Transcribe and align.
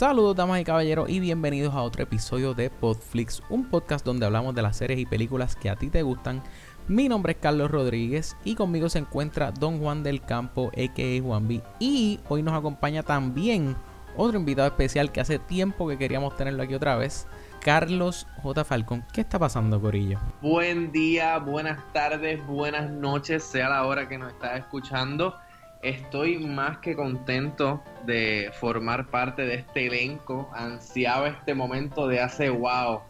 Saludos 0.00 0.34
damas 0.34 0.58
y 0.58 0.64
caballeros 0.64 1.10
y 1.10 1.20
bienvenidos 1.20 1.74
a 1.74 1.82
otro 1.82 2.02
episodio 2.02 2.54
de 2.54 2.70
Podflix, 2.70 3.42
un 3.50 3.68
podcast 3.68 4.02
donde 4.02 4.24
hablamos 4.24 4.54
de 4.54 4.62
las 4.62 4.78
series 4.78 4.98
y 4.98 5.04
películas 5.04 5.56
que 5.56 5.68
a 5.68 5.76
ti 5.76 5.90
te 5.90 6.00
gustan. 6.00 6.42
Mi 6.88 7.06
nombre 7.06 7.32
es 7.32 7.38
Carlos 7.38 7.70
Rodríguez 7.70 8.34
y 8.42 8.54
conmigo 8.54 8.88
se 8.88 9.00
encuentra 9.00 9.52
Don 9.52 9.78
Juan 9.78 10.02
del 10.02 10.22
Campo, 10.22 10.68
a.k.a. 10.68 11.22
Juan 11.22 11.46
B. 11.46 11.62
Y 11.80 12.18
hoy 12.30 12.42
nos 12.42 12.54
acompaña 12.54 13.02
también 13.02 13.76
otro 14.16 14.38
invitado 14.38 14.68
especial 14.68 15.12
que 15.12 15.20
hace 15.20 15.38
tiempo 15.38 15.86
que 15.86 15.98
queríamos 15.98 16.34
tenerlo 16.34 16.62
aquí 16.62 16.72
otra 16.72 16.96
vez, 16.96 17.26
Carlos 17.62 18.26
J. 18.42 18.64
Falcón. 18.64 19.04
¿Qué 19.12 19.20
está 19.20 19.38
pasando, 19.38 19.82
Corillo? 19.82 20.18
Buen 20.40 20.92
día, 20.92 21.36
buenas 21.36 21.78
tardes, 21.92 22.42
buenas 22.46 22.90
noches, 22.90 23.44
sea 23.44 23.68
la 23.68 23.84
hora 23.84 24.08
que 24.08 24.16
nos 24.16 24.32
estás 24.32 24.60
escuchando. 24.60 25.34
Estoy 25.82 26.38
más 26.38 26.78
que 26.78 26.94
contento 26.94 27.82
de 28.04 28.50
formar 28.60 29.08
parte 29.08 29.42
de 29.42 29.54
este 29.54 29.86
elenco. 29.86 30.50
Ansiaba 30.52 31.28
este 31.28 31.54
momento 31.54 32.06
de 32.06 32.20
hace, 32.20 32.50
wow, 32.50 33.00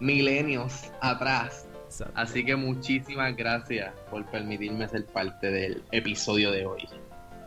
milenios 0.00 0.90
atrás. 1.00 1.66
Así 2.14 2.44
que 2.44 2.54
muchísimas 2.54 3.34
gracias 3.34 3.94
por 4.10 4.26
permitirme 4.26 4.86
ser 4.88 5.06
parte 5.06 5.50
del 5.50 5.82
episodio 5.90 6.50
de 6.50 6.66
hoy. 6.66 6.86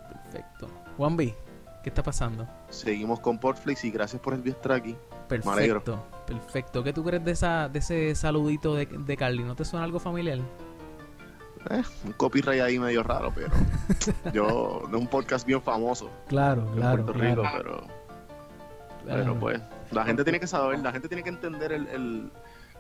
Perfecto. 0.09 0.67
Juan 0.97 1.16
B, 1.16 1.35
¿qué 1.83 1.89
está 1.89 2.01
pasando? 2.01 2.47
Seguimos 2.69 3.19
con 3.19 3.38
Portflix 3.38 3.85
y 3.85 3.91
gracias 3.91 4.19
por 4.19 4.33
el 4.33 4.47
estar 4.47 4.71
aquí. 4.71 4.95
Perfecto, 5.27 6.03
perfecto. 6.25 6.83
¿Qué 6.83 6.91
tú 6.91 7.03
crees 7.03 7.23
de, 7.23 7.31
esa, 7.31 7.69
de 7.69 7.79
ese 7.79 8.16
saludito 8.16 8.73
de, 8.73 8.88
de 8.88 9.16
Carly? 9.16 9.43
¿No 9.43 9.55
te 9.55 9.63
suena 9.63 9.85
algo 9.85 9.99
familiar? 9.99 10.39
Eh, 11.69 11.83
un 12.05 12.13
copyright 12.13 12.61
ahí 12.61 12.79
medio 12.79 13.03
raro, 13.03 13.31
pero 13.33 13.49
yo 14.33 14.83
de 14.89 14.97
un 14.97 15.07
podcast 15.07 15.45
bien 15.45 15.61
famoso. 15.61 16.09
Claro, 16.27 16.69
claro. 16.75 17.05
Puerto 17.05 17.21
Rico, 17.21 17.43
pero, 17.57 17.87
pero 19.05 19.39
pues 19.39 19.61
la 19.91 20.05
gente 20.05 20.23
tiene 20.23 20.39
que 20.39 20.47
saber, 20.47 20.79
la 20.79 20.91
gente 20.91 21.07
tiene 21.07 21.23
que 21.23 21.29
entender 21.29 21.71
el, 21.71 22.31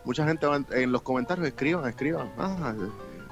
mucha 0.03 0.25
gente 0.25 0.47
en 0.71 0.91
los 0.91 1.01
comentarios 1.03 1.47
escriban, 1.47 1.87
escriban. 1.87 2.31
Ah, 2.37 2.73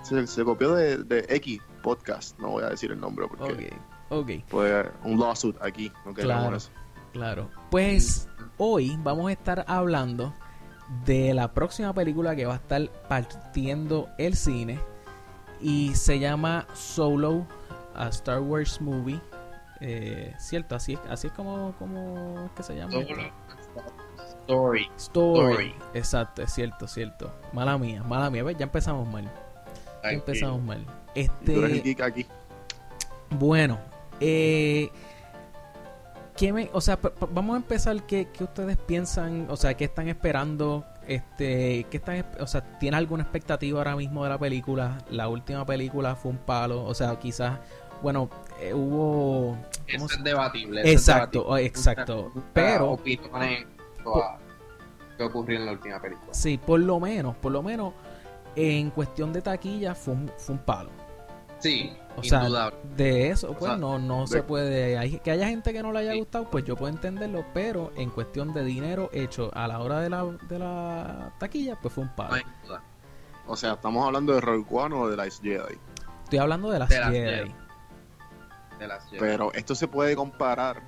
se, 0.03 0.43
copió 0.43 0.75
de, 0.75 1.25
X 1.29 1.61
podcast, 1.81 2.37
no 2.39 2.49
voy 2.49 2.63
a 2.63 2.69
decir 2.69 2.91
el 2.91 2.99
nombre 2.99 3.27
porque 3.27 3.73
okay, 4.09 4.43
pues 4.49 4.85
un 5.03 5.19
lawsuit 5.19 5.55
aquí, 5.61 5.91
no 6.05 6.13
claro, 6.13 6.57
Claro. 7.11 7.49
Pues 7.71 8.29
hoy 8.57 8.95
vamos 9.01 9.29
a 9.29 9.31
estar 9.31 9.65
hablando 9.67 10.33
de 11.05 11.33
la 11.33 11.53
próxima 11.53 11.93
película 11.93 12.35
que 12.35 12.45
va 12.45 12.53
a 12.53 12.57
estar 12.57 12.87
partiendo 13.07 14.09
el 14.17 14.35
cine 14.35 14.79
y 15.61 15.95
se 15.95 16.19
llama 16.19 16.67
Solo, 16.73 17.45
a 17.95 18.09
Star 18.09 18.39
Wars 18.39 18.79
Movie. 18.81 19.19
Eh, 19.81 20.33
cierto, 20.37 20.75
así 20.75 20.93
es, 20.93 20.99
así 21.09 21.27
es 21.27 21.33
como, 21.33 21.73
como 21.79 22.45
es 22.45 22.51
que 22.51 22.63
se 22.63 22.75
llama. 22.75 22.93
Story. 24.47 24.89
Story. 24.97 25.75
Exacto, 25.93 26.41
es 26.41 26.51
cierto, 26.51 26.87
cierto. 26.87 27.31
Mala 27.53 27.77
mía, 27.77 28.03
mala 28.03 28.29
mía. 28.29 28.43
Ya 28.51 28.63
empezamos 28.63 29.07
mal. 29.07 29.29
Ya 30.03 30.11
empezamos 30.11 30.61
mal. 30.61 30.85
Este. 31.13 31.95
aquí. 32.03 32.25
Bueno, 33.29 33.77
eh, 34.19 34.89
¿qué 36.35 36.51
me, 36.51 36.69
o 36.73 36.81
sea, 36.81 36.97
vamos 37.31 37.53
a 37.53 37.57
empezar. 37.57 38.01
¿qué, 38.03 38.27
¿Qué 38.27 38.43
ustedes 38.43 38.77
piensan? 38.77 39.47
O 39.49 39.55
sea, 39.55 39.75
¿qué 39.75 39.85
están 39.85 40.07
esperando 40.07 40.83
este, 41.09 41.87
¿qué 41.89 41.97
están, 41.97 42.23
o 42.39 42.45
sea, 42.45 42.61
¿tiene 42.77 42.95
alguna 42.95 43.23
expectativa 43.23 43.79
ahora 43.79 43.95
mismo 43.95 44.23
de 44.23 44.29
la 44.29 44.37
película? 44.37 44.99
La 45.09 45.27
última 45.27 45.65
película 45.65 46.15
fue 46.15 46.29
un 46.31 46.37
palo, 46.37 46.85
o 46.85 46.93
sea, 46.93 47.17
quizás, 47.17 47.59
bueno, 48.03 48.29
eh, 48.61 48.75
hubo... 48.75 49.57
Eso 49.87 50.05
es 50.05 50.23
debatible. 50.23 50.89
exacto, 50.89 51.57
exacto. 51.57 52.31
pero... 52.53 52.99
¿Qué 53.03 53.19
ocurrió 55.23 55.59
en 55.59 55.65
la 55.65 55.71
última 55.71 55.99
película? 55.99 56.31
Sí, 56.31 56.57
por 56.57 56.79
lo 56.79 56.99
menos, 56.99 57.35
por 57.37 57.51
lo 57.51 57.63
menos, 57.63 57.93
en 58.55 58.91
cuestión 58.91 59.33
de 59.33 59.41
taquilla 59.41 59.95
fue 59.95 60.15
fue 60.37 60.55
un 60.55 60.61
palo. 60.61 60.91
Sí, 61.59 61.91
o 62.15 62.23
sea, 62.23 62.71
de 62.95 63.29
eso, 63.29 63.53
pues 63.53 63.77
no, 63.77 63.99
no 63.99 64.27
se 64.27 64.43
puede. 64.43 64.97
Hay, 64.97 65.19
que 65.19 65.31
haya 65.31 65.47
gente 65.47 65.73
que 65.73 65.83
no 65.83 65.91
le 65.91 65.99
haya 65.99 66.15
gustado, 66.15 66.49
pues 66.49 66.63
yo 66.65 66.75
puedo 66.75 66.91
entenderlo, 66.91 67.45
pero 67.53 67.91
en 67.95 68.09
cuestión 68.09 68.53
de 68.53 68.63
dinero 68.63 69.09
hecho 69.11 69.51
a 69.53 69.67
la 69.67 69.79
hora 69.79 69.99
de 69.99 70.09
la, 70.09 70.25
de 70.25 70.59
la 70.59 71.33
taquilla, 71.37 71.77
pues 71.79 71.93
fue 71.93 72.03
un 72.03 72.15
palo. 72.15 72.41
O 73.47 73.55
sea, 73.55 73.73
¿estamos 73.73 74.05
hablando 74.05 74.33
de 74.33 74.41
Rogue 74.41 74.65
One 74.69 74.95
o 74.95 75.09
de 75.09 75.17
las 75.17 75.41
Jedi? 75.41 75.77
Estoy 76.23 76.39
hablando 76.39 76.69
de 76.69 76.79
las, 76.79 76.89
Jedi. 76.89 77.53
De 78.79 78.87
las 78.87 79.03
Jedi. 79.05 79.19
Pero 79.19 79.51
esto 79.53 79.75
se 79.75 79.87
puede 79.87 80.15
comparar. 80.15 80.81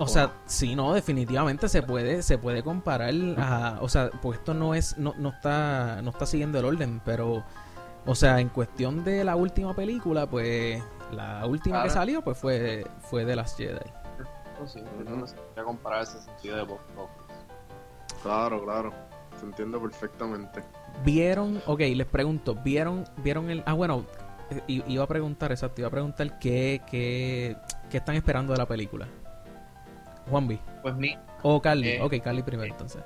O 0.00 0.06
sea, 0.06 0.32
sí, 0.46 0.76
no, 0.76 0.92
definitivamente 0.94 1.68
se 1.68 1.82
puede, 1.82 2.22
se 2.22 2.38
puede 2.38 2.62
comparar 2.62 3.12
a, 3.36 3.78
o 3.80 3.88
sea, 3.88 4.10
pues 4.10 4.38
esto 4.38 4.54
no 4.54 4.74
es, 4.74 4.96
no, 4.96 5.14
no 5.18 5.30
está, 5.30 6.00
no 6.02 6.10
está 6.10 6.24
siguiendo 6.24 6.58
el 6.60 6.64
orden, 6.66 7.00
pero 7.04 7.44
o 8.08 8.14
sea, 8.14 8.40
en 8.40 8.48
cuestión 8.48 9.04
de 9.04 9.22
la 9.22 9.36
última 9.36 9.76
película, 9.76 10.26
pues 10.26 10.82
la 11.12 11.44
última 11.44 11.82
que 11.82 11.90
salió 11.90 12.22
pues 12.22 12.38
fue, 12.38 12.86
fue 13.02 13.26
de 13.26 13.36
las 13.36 13.54
Jedi. 13.54 13.78
Sí, 14.66 14.80
no 15.04 15.26
se 15.26 15.36
puede 15.36 15.66
comparar 15.66 16.02
ese 16.02 16.18
sentido 16.22 16.56
de 16.56 16.62
box 16.62 16.82
Claro, 18.22 18.64
claro. 18.64 18.94
Se 19.38 19.44
entiende 19.44 19.78
perfectamente. 19.78 20.64
¿Vieron? 21.04 21.62
Ok, 21.66 21.80
les 21.80 22.06
pregunto, 22.06 22.54
¿vieron, 22.54 23.04
vieron 23.18 23.50
el... 23.50 23.62
Ah, 23.66 23.74
bueno, 23.74 24.06
eh, 24.50 24.82
iba 24.86 25.04
a 25.04 25.06
preguntar, 25.06 25.52
exacto, 25.52 25.82
iba 25.82 25.88
a 25.88 25.92
preguntar 25.92 26.38
qué, 26.38 26.80
qué, 26.90 27.58
qué 27.90 27.98
están 27.98 28.16
esperando 28.16 28.54
de 28.54 28.58
la 28.58 28.66
película. 28.66 29.06
Juan 30.30 30.48
B. 30.48 30.58
Pues 30.80 30.96
mi... 30.96 31.14
O 31.42 31.60
Carly. 31.60 31.90
Eh, 31.90 32.02
ok, 32.02 32.14
Carly 32.24 32.42
primero 32.42 32.72
entonces 32.72 33.02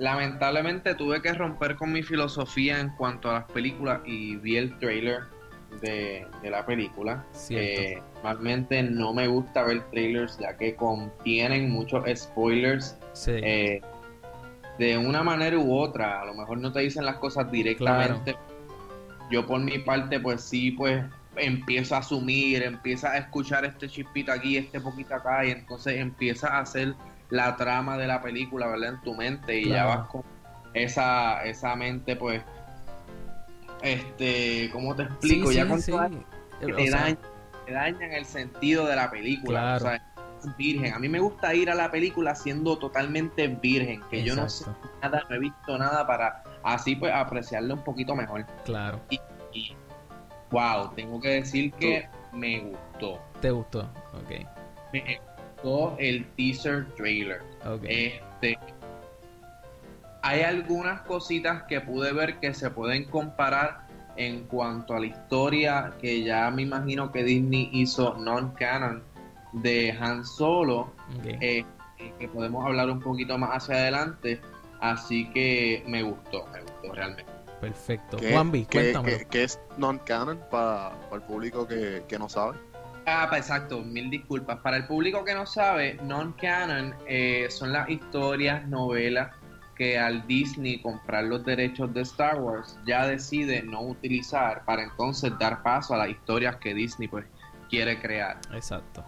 lamentablemente 0.00 0.94
tuve 0.94 1.20
que 1.22 1.32
romper 1.34 1.76
con 1.76 1.92
mi 1.92 2.02
filosofía 2.02 2.80
en 2.80 2.88
cuanto 2.96 3.30
a 3.30 3.34
las 3.34 3.44
películas 3.44 4.00
y 4.06 4.36
vi 4.36 4.56
el 4.56 4.76
trailer 4.78 5.24
de, 5.82 6.26
la 6.42 6.64
película. 6.64 7.24
Eh, 7.50 8.02
realmente 8.22 8.82
no 8.82 9.12
me 9.12 9.28
gusta 9.28 9.62
ver 9.62 9.82
trailers 9.90 10.38
ya 10.38 10.56
que 10.56 10.74
contienen 10.74 11.70
muchos 11.70 12.02
spoilers. 12.14 12.96
Eh, 13.26 13.80
de 14.78 14.98
una 14.98 15.22
manera 15.22 15.58
u 15.58 15.78
otra, 15.78 16.22
a 16.22 16.24
lo 16.24 16.34
mejor 16.34 16.58
no 16.58 16.72
te 16.72 16.80
dicen 16.80 17.04
las 17.04 17.16
cosas 17.16 17.52
directamente. 17.52 18.34
Yo 19.30 19.46
por 19.46 19.60
mi 19.60 19.78
parte, 19.78 20.18
pues 20.18 20.40
sí, 20.40 20.70
pues 20.72 21.04
empiezo 21.36 21.94
a 21.94 21.98
asumir, 21.98 22.62
empieza 22.62 23.12
a 23.12 23.18
escuchar 23.18 23.66
este 23.66 23.88
chispito 23.88 24.32
aquí, 24.32 24.56
este 24.56 24.80
poquito 24.80 25.14
acá, 25.14 25.44
y 25.44 25.50
entonces 25.50 25.98
empieza 25.98 26.48
a 26.48 26.60
hacer 26.60 26.94
la 27.30 27.56
trama 27.56 27.96
de 27.96 28.06
la 28.06 28.20
película, 28.20 28.66
¿verdad? 28.66 28.94
En 28.94 29.00
tu 29.02 29.14
mente 29.14 29.60
y 29.60 29.68
ya 29.68 29.84
vas 29.84 30.08
con 30.08 30.22
esa, 30.74 31.44
esa 31.44 31.74
mente, 31.76 32.16
pues, 32.16 32.42
este, 33.82 34.70
¿cómo 34.72 34.94
te 34.94 35.04
explico? 35.04 35.50
ya 35.52 35.66
con 35.66 35.80
te, 35.80 36.90
dañan, 37.72 38.12
el 38.12 38.24
sentido 38.24 38.86
de 38.86 38.96
la 38.96 39.10
película. 39.10 39.76
O 39.76 39.80
sea, 39.80 40.02
virgen. 40.56 40.94
A 40.94 40.98
mí 40.98 41.08
me 41.08 41.20
gusta 41.20 41.54
ir 41.54 41.70
a 41.70 41.74
la 41.74 41.90
película 41.90 42.34
siendo 42.34 42.78
totalmente 42.78 43.46
virgen, 43.46 44.02
que 44.10 44.22
yo 44.22 44.34
no 44.34 44.48
sé 44.48 44.64
nada, 45.02 45.22
no 45.28 45.36
he 45.36 45.38
visto 45.38 45.76
nada 45.76 46.06
para 46.06 46.42
así 46.62 46.96
pues 46.96 47.12
apreciarle 47.12 47.74
un 47.74 47.84
poquito 47.84 48.14
mejor. 48.14 48.46
Claro. 48.64 49.00
Y, 49.10 49.76
wow, 50.50 50.92
tengo 50.94 51.20
que 51.20 51.28
decir 51.28 51.72
que 51.74 52.08
me 52.32 52.60
gustó. 52.60 53.20
¿Te 53.40 53.50
gustó? 53.50 53.80
Ok 54.14 54.46
el 55.98 56.26
teaser 56.36 56.86
trailer. 56.96 57.42
Este, 57.84 58.58
hay 60.22 60.40
algunas 60.42 61.02
cositas 61.02 61.64
que 61.64 61.80
pude 61.80 62.12
ver 62.12 62.38
que 62.40 62.54
se 62.54 62.70
pueden 62.70 63.04
comparar 63.04 63.86
en 64.16 64.44
cuanto 64.44 64.94
a 64.94 65.00
la 65.00 65.06
historia 65.06 65.92
que 66.00 66.22
ya 66.22 66.50
me 66.50 66.62
imagino 66.62 67.10
que 67.10 67.22
Disney 67.22 67.70
hizo 67.72 68.14
non-canon 68.16 69.02
de 69.52 69.92
Han 69.92 70.24
Solo, 70.24 70.92
eh, 71.24 71.64
que 72.18 72.28
podemos 72.28 72.64
hablar 72.64 72.90
un 72.90 73.00
poquito 73.00 73.38
más 73.38 73.50
hacia 73.50 73.76
adelante. 73.76 74.40
Así 74.80 75.30
que 75.30 75.84
me 75.86 76.02
gustó, 76.02 76.46
me 76.52 76.62
gustó 76.62 76.92
realmente. 76.94 77.30
Perfecto. 77.60 78.16
Juan 78.18 78.50
B, 78.50 78.66
cuéntame. 78.70 79.26
¿Qué, 79.30 79.44
es 79.44 79.60
non-canon 79.76 80.40
para, 80.50 80.92
el 81.12 81.20
público 81.22 81.66
que 81.66 82.16
no 82.18 82.28
sabe? 82.28 82.56
Ah, 83.12 83.28
exacto, 83.36 83.80
mil 83.82 84.08
disculpas. 84.08 84.60
Para 84.60 84.76
el 84.76 84.86
público 84.86 85.24
que 85.24 85.34
no 85.34 85.44
sabe, 85.44 85.98
non-canon 86.02 86.94
eh, 87.06 87.48
son 87.50 87.72
las 87.72 87.88
historias, 87.88 88.66
novelas 88.68 89.34
que 89.74 89.98
al 89.98 90.24
Disney 90.28 90.80
comprar 90.80 91.24
los 91.24 91.44
derechos 91.44 91.92
de 91.92 92.02
Star 92.02 92.40
Wars 92.40 92.78
ya 92.86 93.06
decide 93.06 93.62
no 93.62 93.80
utilizar 93.82 94.64
para 94.64 94.84
entonces 94.84 95.32
dar 95.40 95.62
paso 95.62 95.94
a 95.94 95.96
las 95.96 96.10
historias 96.10 96.56
que 96.56 96.72
Disney 96.72 97.08
pues 97.08 97.24
quiere 97.68 98.00
crear. 98.00 98.38
Exacto, 98.52 99.04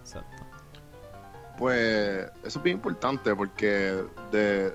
exacto. 0.00 0.42
Pues 1.56 2.26
eso 2.42 2.58
es 2.58 2.62
bien 2.62 2.78
importante 2.78 3.34
porque 3.36 4.04
de, 4.32 4.74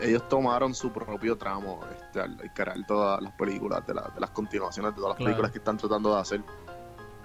ellos 0.00 0.28
tomaron 0.28 0.74
su 0.74 0.90
propio 0.92 1.36
tramo 1.36 1.80
este, 1.94 2.20
al 2.20 2.36
crear 2.52 2.76
todas 2.86 3.22
las 3.22 3.32
películas, 3.34 3.86
de, 3.86 3.94
las 3.94 4.30
continuaciones 4.30 4.92
de 4.92 4.96
todas 4.96 5.16
las 5.16 5.24
películas 5.24 5.50
que 5.52 5.58
están 5.58 5.76
tratando 5.76 6.14
de 6.14 6.20
hacer 6.20 6.42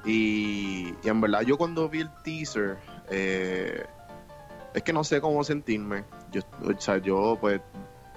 Y, 0.06 0.94
en 1.04 1.22
verdad 1.22 1.42
yo 1.42 1.58
cuando 1.58 1.88
vi 1.90 2.02
el 2.02 2.10
teaser, 2.24 2.78
eh, 3.10 3.86
es 4.74 4.84
que 4.84 4.94
no 4.94 5.04
sé 5.04 5.22
cómo 5.22 5.44
sentirme. 5.44 6.06
Yo, 6.32 6.42
o 6.64 6.80
sea, 6.80 6.98
yo 6.98 7.38
pues, 7.40 7.62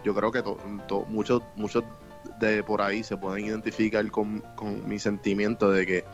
yo 0.05 0.15
creo 0.15 0.31
que 0.31 0.43
muchos, 1.09 1.43
muchos 1.57 1.85
de 2.39 2.63
por 2.63 2.83
ahí 2.83 3.03
se 3.03 3.17
pueden 3.17 3.47
identificar 3.47 4.09
con, 4.11 4.43
mi 4.87 4.99
sentimiento 4.99 5.71
de 5.71 5.87
que 5.87 6.05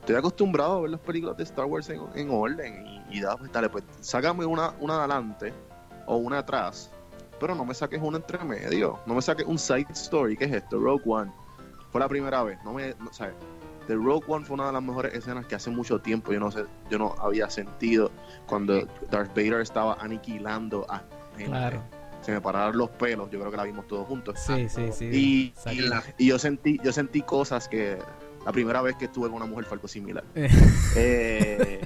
estoy 0.00 0.16
acostumbrado 0.16 0.78
a 0.78 0.80
ver 0.82 0.90
las 0.90 1.00
películas 1.00 1.36
de 1.36 1.44
Star 1.44 1.66
Wars 1.66 1.90
en, 1.90 2.30
orden 2.30 2.86
y, 2.86 3.18
y 3.18 3.20
da, 3.20 3.36
pues 3.36 3.52
dale, 3.52 3.68
pues 3.68 3.84
sácame 4.00 4.44
una, 4.46 4.74
una 4.80 4.98
adelante 4.98 5.52
o 6.06 6.16
una 6.16 6.38
atrás, 6.38 6.90
pero 7.38 7.54
no 7.54 7.64
me 7.64 7.74
saques 7.74 8.00
una 8.02 8.18
entre 8.18 8.42
medio, 8.44 8.98
no 9.06 9.14
me 9.14 9.22
saques 9.22 9.46
un 9.46 9.58
side 9.58 9.86
story, 9.90 10.36
¿qué 10.36 10.44
es 10.44 10.52
esto? 10.52 10.78
Rogue 10.78 11.02
One. 11.06 11.32
Fue 11.90 12.00
la 12.00 12.08
primera 12.08 12.42
vez, 12.42 12.58
no 12.64 12.72
me, 12.72 12.94
no, 13.00 13.12
¿sabes? 13.12 13.34
The 13.86 13.94
Rogue 13.94 14.24
One 14.28 14.44
fue 14.44 14.54
una 14.54 14.66
de 14.66 14.72
las 14.72 14.82
mejores 14.82 15.14
escenas 15.14 15.46
que 15.46 15.54
hace 15.54 15.70
mucho 15.70 16.00
tiempo 16.00 16.32
yo 16.32 16.40
no 16.40 16.50
sé, 16.50 16.64
yo 16.90 16.98
no 16.98 17.14
había 17.18 17.50
sentido 17.50 18.10
cuando 18.46 18.86
Darth 19.10 19.34
Vader 19.34 19.60
estaba 19.60 19.94
aniquilando 19.94 20.86
a 20.88 21.02
gente. 21.36 21.50
Claro. 21.50 21.82
Se 22.22 22.32
me 22.32 22.40
pararon 22.40 22.76
los 22.76 22.90
pelos, 22.90 23.30
yo 23.30 23.38
creo 23.38 23.50
que 23.50 23.56
la 23.56 23.64
vimos 23.64 23.86
todos 23.88 24.06
juntos. 24.06 24.38
Sí, 24.38 24.68
sí, 24.68 24.92
sí. 24.92 25.04
Y, 25.06 25.54
y, 26.18 26.26
yo 26.26 26.38
sentí, 26.38 26.78
yo 26.84 26.92
sentí 26.92 27.22
cosas 27.22 27.66
que 27.66 27.98
la 28.44 28.52
primera 28.52 28.82
vez 28.82 28.96
que 28.96 29.06
estuve 29.06 29.28
con 29.28 29.36
una 29.36 29.46
mujer 29.46 29.64
fue 29.64 29.76
algo 29.76 29.88
similar. 29.88 30.24
eh, 30.96 31.80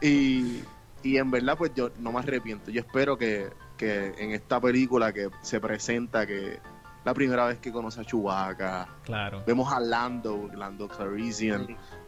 y, 0.00 0.62
y 1.02 1.16
en 1.16 1.30
verdad, 1.30 1.56
pues 1.56 1.72
yo 1.74 1.90
no 2.00 2.10
me 2.12 2.18
arrepiento. 2.18 2.70
Yo 2.70 2.80
espero 2.80 3.16
que, 3.16 3.48
que 3.76 4.12
en 4.18 4.32
esta 4.32 4.60
película 4.60 5.12
que 5.12 5.30
se 5.42 5.60
presenta 5.60 6.26
que 6.26 6.58
la 7.04 7.14
primera 7.14 7.46
vez 7.46 7.58
que 7.58 7.72
conoce 7.72 8.00
a 8.00 8.04
Chewbacca. 8.04 8.88
Claro. 9.04 9.42
Vemos 9.46 9.72
a 9.72 9.80
Lando, 9.80 10.50
Lando. 10.54 10.88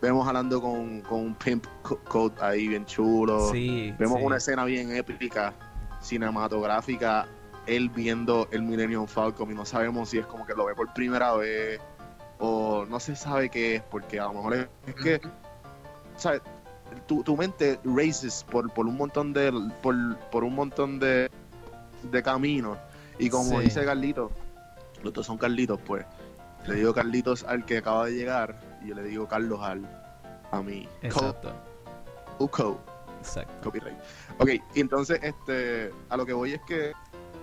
Vemos 0.00 0.28
a 0.28 0.32
Lando 0.32 0.60
con, 0.60 1.00
con 1.02 1.20
un 1.20 1.34
pimp 1.34 1.66
coat 2.08 2.40
ahí 2.42 2.68
bien 2.68 2.84
chulo. 2.84 3.50
Sí, 3.50 3.94
Vemos 3.98 4.18
una 4.22 4.36
escena 4.36 4.64
bien 4.64 4.94
épica, 4.94 5.54
cinematográfica. 6.00 7.26
Él 7.66 7.88
viendo 7.90 8.48
el 8.50 8.62
Millennium 8.62 9.06
Falcon 9.06 9.50
y 9.50 9.54
no 9.54 9.64
sabemos 9.64 10.10
si 10.10 10.18
es 10.18 10.26
como 10.26 10.44
que 10.44 10.54
lo 10.54 10.66
ve 10.66 10.74
por 10.74 10.92
primera 10.92 11.32
vez 11.34 11.80
o 12.38 12.84
no 12.86 12.98
se 12.98 13.14
sabe 13.14 13.48
qué 13.48 13.76
es, 13.76 13.82
porque 13.82 14.18
a 14.18 14.24
lo 14.24 14.34
mejor 14.34 14.54
es, 14.54 14.94
que, 14.96 15.20
¿sabes? 16.16 16.42
Tu, 17.06 17.22
tu, 17.22 17.36
mente 17.36 17.78
races 17.84 18.44
por, 18.50 18.68
por 18.72 18.86
un 18.86 18.96
montón 18.96 19.32
de 19.32 19.52
por, 19.80 20.18
por 20.30 20.42
un 20.42 20.56
montón 20.56 20.98
de, 20.98 21.30
de 22.10 22.22
caminos 22.22 22.76
y 23.18 23.30
como 23.30 23.60
dice 23.60 23.84
Carlito 23.84 24.32
los 25.02 25.12
dos 25.12 25.26
son 25.26 25.38
Carlitos, 25.38 25.80
pues 25.84 26.04
le 26.66 26.74
digo 26.76 26.94
Carlitos 26.94 27.44
al 27.44 27.64
que 27.64 27.78
acaba 27.78 28.06
de 28.06 28.12
llegar 28.12 28.60
y 28.82 28.88
yo 28.88 28.94
le 28.94 29.02
digo 29.02 29.26
Carlos 29.26 29.60
al 29.62 29.86
a 30.50 30.62
mí. 30.62 30.88
Exacto. 31.02 31.52
Uco. 32.38 32.80
Exacto. 33.18 33.52
Copyright. 33.62 33.96
Ok, 34.38 34.50
y 34.74 34.80
entonces 34.80 35.20
este, 35.22 35.92
a 36.08 36.16
lo 36.16 36.26
que 36.26 36.32
voy 36.32 36.52
es 36.54 36.60
que 36.62 36.90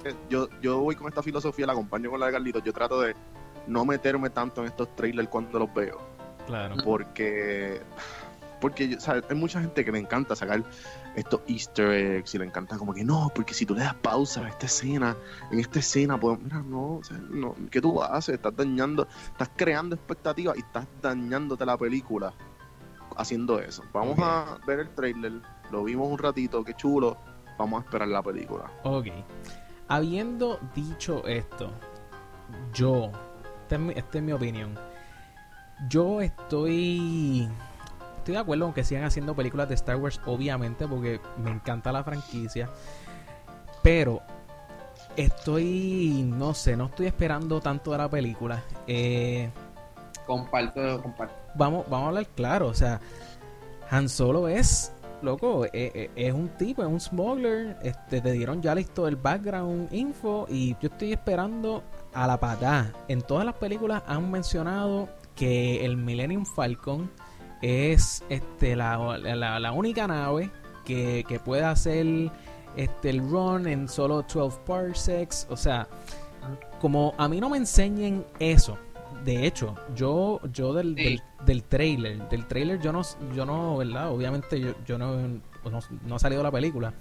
eh, 0.04 0.16
yo, 0.30 0.50
yo 0.62 0.80
voy 0.80 0.96
con 0.96 1.08
esta 1.08 1.24
filosofía, 1.24 1.66
la 1.66 1.74
acompaño 1.74 2.10
con 2.10 2.20
la 2.20 2.28
de 2.28 2.32
Carlitos, 2.34 2.64
yo 2.64 2.74
trato 2.74 3.02
de 3.02 3.16
no 3.68 3.86
meterme 3.86 4.30
tanto 4.30 4.62
en 4.62 4.68
estos 4.68 4.96
trailers 4.96 5.30
cuando 5.30 5.60
los 5.60 5.74
veo. 5.74 6.00
Claro. 6.48 6.76
Porque 6.84 7.82
porque 8.60 8.98
hay 9.06 9.36
mucha 9.36 9.62
gente 9.62 9.86
que 9.86 9.92
le 9.92 10.00
encanta 10.00 10.36
sacar 10.36 10.64
estos 11.16 11.42
easter 11.48 11.90
eggs 11.92 12.36
y 12.36 12.38
le 12.38 12.46
encanta 12.46 12.78
como 12.78 12.94
que 12.94 13.04
no, 13.04 13.32
porque 13.34 13.54
si 13.54 13.66
tú 13.66 13.74
le 13.74 13.82
das 13.82 13.96
pausa 13.96 14.46
a 14.46 14.50
esta 14.50 14.66
escena, 14.66 15.16
en 15.52 15.60
esta 15.60 15.80
escena, 15.80 16.20
pues 16.20 16.40
mira, 16.40 16.62
no, 16.62 16.96
o 16.96 17.04
sea, 17.04 17.18
no 17.18 17.56
¿qué 17.72 17.82
tú 17.82 18.02
haces? 18.02 18.36
Estás 18.36 18.56
dañando, 18.56 19.08
estás 19.32 19.50
creando 19.56 19.96
expectativas 19.96 20.58
y 20.58 20.60
estás 20.60 20.88
dañándote 21.02 21.66
la 21.66 21.78
película 21.78 22.34
haciendo 23.16 23.60
eso. 23.60 23.84
Vamos 23.94 24.18
a 24.20 24.58
ver 24.66 24.80
el 24.80 24.90
trailer, 24.90 25.42
lo 25.72 25.84
vimos 25.84 26.10
un 26.10 26.18
ratito, 26.18 26.64
qué 26.64 26.74
chulo, 26.74 27.18
vamos 27.58 27.82
a 27.82 27.86
esperar 27.86 28.08
la 28.08 28.22
película. 28.22 28.72
Ok. 28.84 29.08
Habiendo 29.88 30.60
dicho 30.76 31.26
esto, 31.26 31.72
yo, 32.74 33.12
esta 33.64 34.18
es 34.18 34.24
mi 34.24 34.32
opinión, 34.32 34.78
yo 35.88 36.22
estoy 36.22 37.50
estoy 38.19 38.36
de 38.36 38.39
acuerdo 38.39 38.66
con 38.66 38.74
que 38.74 38.83
sigan 38.83 39.04
haciendo 39.04 39.36
películas 39.36 39.68
de 39.68 39.75
Star 39.75 39.98
Wars, 39.98 40.21
obviamente, 40.25 40.88
porque 40.88 41.19
me 41.38 41.51
encanta 41.51 41.92
la 41.92 42.04
franquicia. 42.04 42.69
Pero 43.81 44.21
estoy, 45.16 46.24
no 46.25 46.54
sé, 46.54 46.75
no 46.75 46.86
estoy 46.86 47.07
esperando 47.07 47.60
tanto 47.60 47.92
de 47.92 47.98
la 47.98 48.10
película. 48.10 48.63
Eh, 48.88 49.50
comparto, 50.25 51.01
comparto. 51.01 51.36
Vamos, 51.56 51.86
vamos 51.89 52.06
a 52.06 52.07
hablar 52.10 52.27
claro, 52.36 52.68
o 52.68 52.74
sea, 52.74 53.00
Han 53.89 54.07
Solo 54.07 54.48
es, 54.48 54.94
loco, 55.21 55.66
eh, 55.66 55.71
eh, 55.73 56.11
es, 56.16 56.33
un 56.33 56.49
tipo, 56.49 56.83
es 56.83 56.88
un 56.88 56.99
smuggler. 56.99 57.78
Este, 57.81 58.21
te 58.21 58.31
dieron 58.31 58.61
ya 58.61 58.76
listo 58.76 59.07
el 59.07 59.16
background 59.16 59.92
info 59.94 60.45
y 60.49 60.76
yo 60.81 60.90
estoy 60.90 61.14
esperando 61.14 61.83
a 62.14 62.28
la 62.28 62.40
patada. 62.40 62.94
En 63.07 63.21
todas 63.21 63.45
las 63.45 63.56
películas 63.56 64.04
han 64.07 64.30
mencionado 64.30 65.09
que 65.35 65.85
el 65.85 65.97
Millennium 65.97 66.45
Falcon 66.45 67.09
es 67.61 68.23
este 68.30 68.75
la, 68.75 69.18
la, 69.18 69.71
única 69.71 70.07
nave 70.07 70.49
que, 70.85 71.25
que, 71.28 71.39
puede 71.39 71.63
hacer 71.63 72.31
este 72.75 73.09
el 73.09 73.19
run 73.19 73.68
en 73.68 73.87
solo 73.87 74.21
12 74.21 74.59
parsecs. 74.66 75.47
O 75.49 75.57
sea, 75.57 75.87
como 76.80 77.13
a 77.18 77.28
mí 77.28 77.39
no 77.39 77.49
me 77.49 77.57
enseñen 77.57 78.25
eso. 78.39 78.78
De 79.23 79.45
hecho, 79.45 79.75
yo, 79.95 80.39
yo 80.54 80.73
del, 80.73 80.95
del, 81.45 81.63
trailer, 81.63 82.30
del 82.30 82.45
trailer 82.45 82.80
yo 82.80 82.94
no, 82.94 83.01
yo 83.35 83.45
no, 83.45 83.78
¿verdad? 83.78 84.11
Obviamente 84.11 84.61
yo, 84.61 84.73
yo 84.85 84.97
no, 84.97 85.18
no, 85.18 85.80
no 86.06 86.16
ha 86.16 86.19
salido 86.19 86.42
la 86.42 86.51
película. 86.51 86.94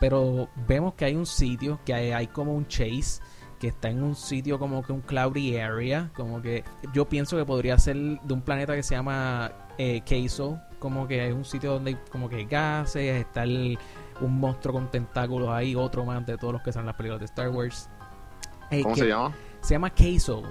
Pero 0.00 0.48
vemos 0.66 0.94
que 0.94 1.04
hay 1.04 1.14
un 1.14 1.26
sitio, 1.26 1.78
que 1.84 1.94
hay, 1.94 2.10
hay 2.10 2.26
como 2.26 2.54
un 2.54 2.66
chase 2.66 3.22
que 3.60 3.68
está 3.68 3.90
en 3.90 4.02
un 4.02 4.16
sitio 4.16 4.58
como 4.58 4.82
que 4.82 4.90
un 4.90 5.02
cloudy 5.02 5.58
area, 5.58 6.10
como 6.16 6.40
que 6.40 6.64
yo 6.94 7.08
pienso 7.08 7.36
que 7.36 7.44
podría 7.44 7.78
ser 7.78 7.96
de 7.96 8.34
un 8.34 8.40
planeta 8.40 8.74
que 8.74 8.82
se 8.82 8.94
llama 8.94 9.52
eh, 9.80 10.28
como 10.78 11.08
que 11.08 11.28
es 11.28 11.32
un 11.32 11.44
sitio 11.44 11.72
donde 11.72 11.92
hay 11.92 11.98
como 12.10 12.28
que 12.28 12.44
gases, 12.44 13.20
está 13.20 13.44
un 13.44 14.38
monstruo 14.38 14.74
con 14.74 14.90
tentáculos 14.90 15.48
ahí, 15.48 15.74
otro 15.74 16.04
más 16.04 16.24
de 16.26 16.36
todos 16.36 16.52
los 16.52 16.62
que 16.62 16.72
son 16.72 16.84
las 16.84 16.94
películas 16.94 17.20
de 17.20 17.26
Star 17.26 17.48
Wars. 17.48 17.88
Eh, 18.70 18.82
¿Cómo 18.82 18.94
se 18.94 19.08
llama? 19.08 19.34
Se 19.62 19.74
llama 19.74 19.90
Queso. 19.90 20.42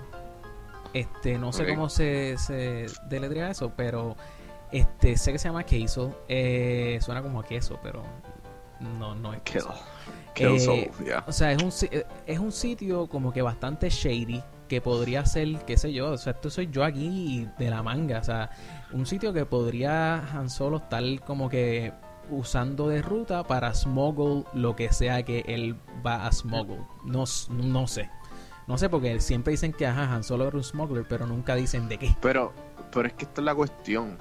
Este, 0.93 1.37
no 1.37 1.53
sé 1.53 1.67
cómo 1.67 1.89
se, 1.89 2.37
se 2.39 2.87
deletrea 3.07 3.51
eso, 3.51 3.71
pero 3.75 4.15
este 4.71 5.15
sé 5.15 5.31
que 5.31 5.37
se 5.37 5.47
llama 5.47 5.63
Queso. 5.63 6.23
Eh, 6.27 6.97
suena 7.01 7.21
como 7.21 7.39
a 7.39 7.43
queso, 7.43 7.79
pero 7.83 8.01
no, 8.97 9.13
no 9.13 9.33
es 9.33 9.41
queso. 9.41 9.71
Eh, 10.35 10.89
o 11.27 11.31
sea, 11.31 11.51
es 11.51 11.61
un, 11.61 11.89
es 12.25 12.39
un 12.39 12.51
sitio 12.51 13.07
como 13.07 13.31
que 13.31 13.41
bastante 13.41 13.89
shady 13.89 14.41
que 14.69 14.79
podría 14.79 15.25
ser, 15.25 15.65
qué 15.65 15.75
sé 15.75 15.91
yo, 15.91 16.11
o 16.11 16.17
sea, 16.17 16.31
esto 16.31 16.49
soy 16.49 16.69
yo 16.71 16.85
aquí 16.85 17.47
de 17.57 17.69
la 17.69 17.83
manga, 17.83 18.19
o 18.19 18.23
sea, 18.23 18.51
un 18.93 19.05
sitio 19.05 19.33
que 19.33 19.45
podría 19.45 20.15
Han 20.33 20.49
Solo 20.49 20.77
estar 20.77 21.03
como 21.25 21.49
que 21.49 21.91
usando 22.31 22.87
de 22.87 23.01
ruta 23.01 23.43
para 23.43 23.73
smuggle 23.73 24.45
lo 24.53 24.75
que 24.75 24.93
sea 24.93 25.23
que 25.23 25.43
él 25.47 25.75
va 26.05 26.25
a 26.25 26.31
smuggle. 26.31 26.79
No, 27.03 27.25
no 27.49 27.87
sé. 27.87 28.09
No 28.67 28.77
sé, 28.77 28.87
porque 28.87 29.19
siempre 29.19 29.51
dicen 29.51 29.73
que 29.73 29.87
ajá, 29.87 30.13
Han 30.13 30.23
Solo 30.23 30.47
era 30.47 30.55
un 30.55 30.63
smuggler, 30.63 31.03
pero 31.09 31.25
nunca 31.25 31.55
dicen 31.55 31.89
de 31.89 31.97
qué. 31.97 32.15
Pero, 32.21 32.53
pero 32.91 33.07
es 33.07 33.13
que 33.15 33.25
esta 33.25 33.41
es 33.41 33.45
la 33.45 33.55
cuestión. 33.55 34.17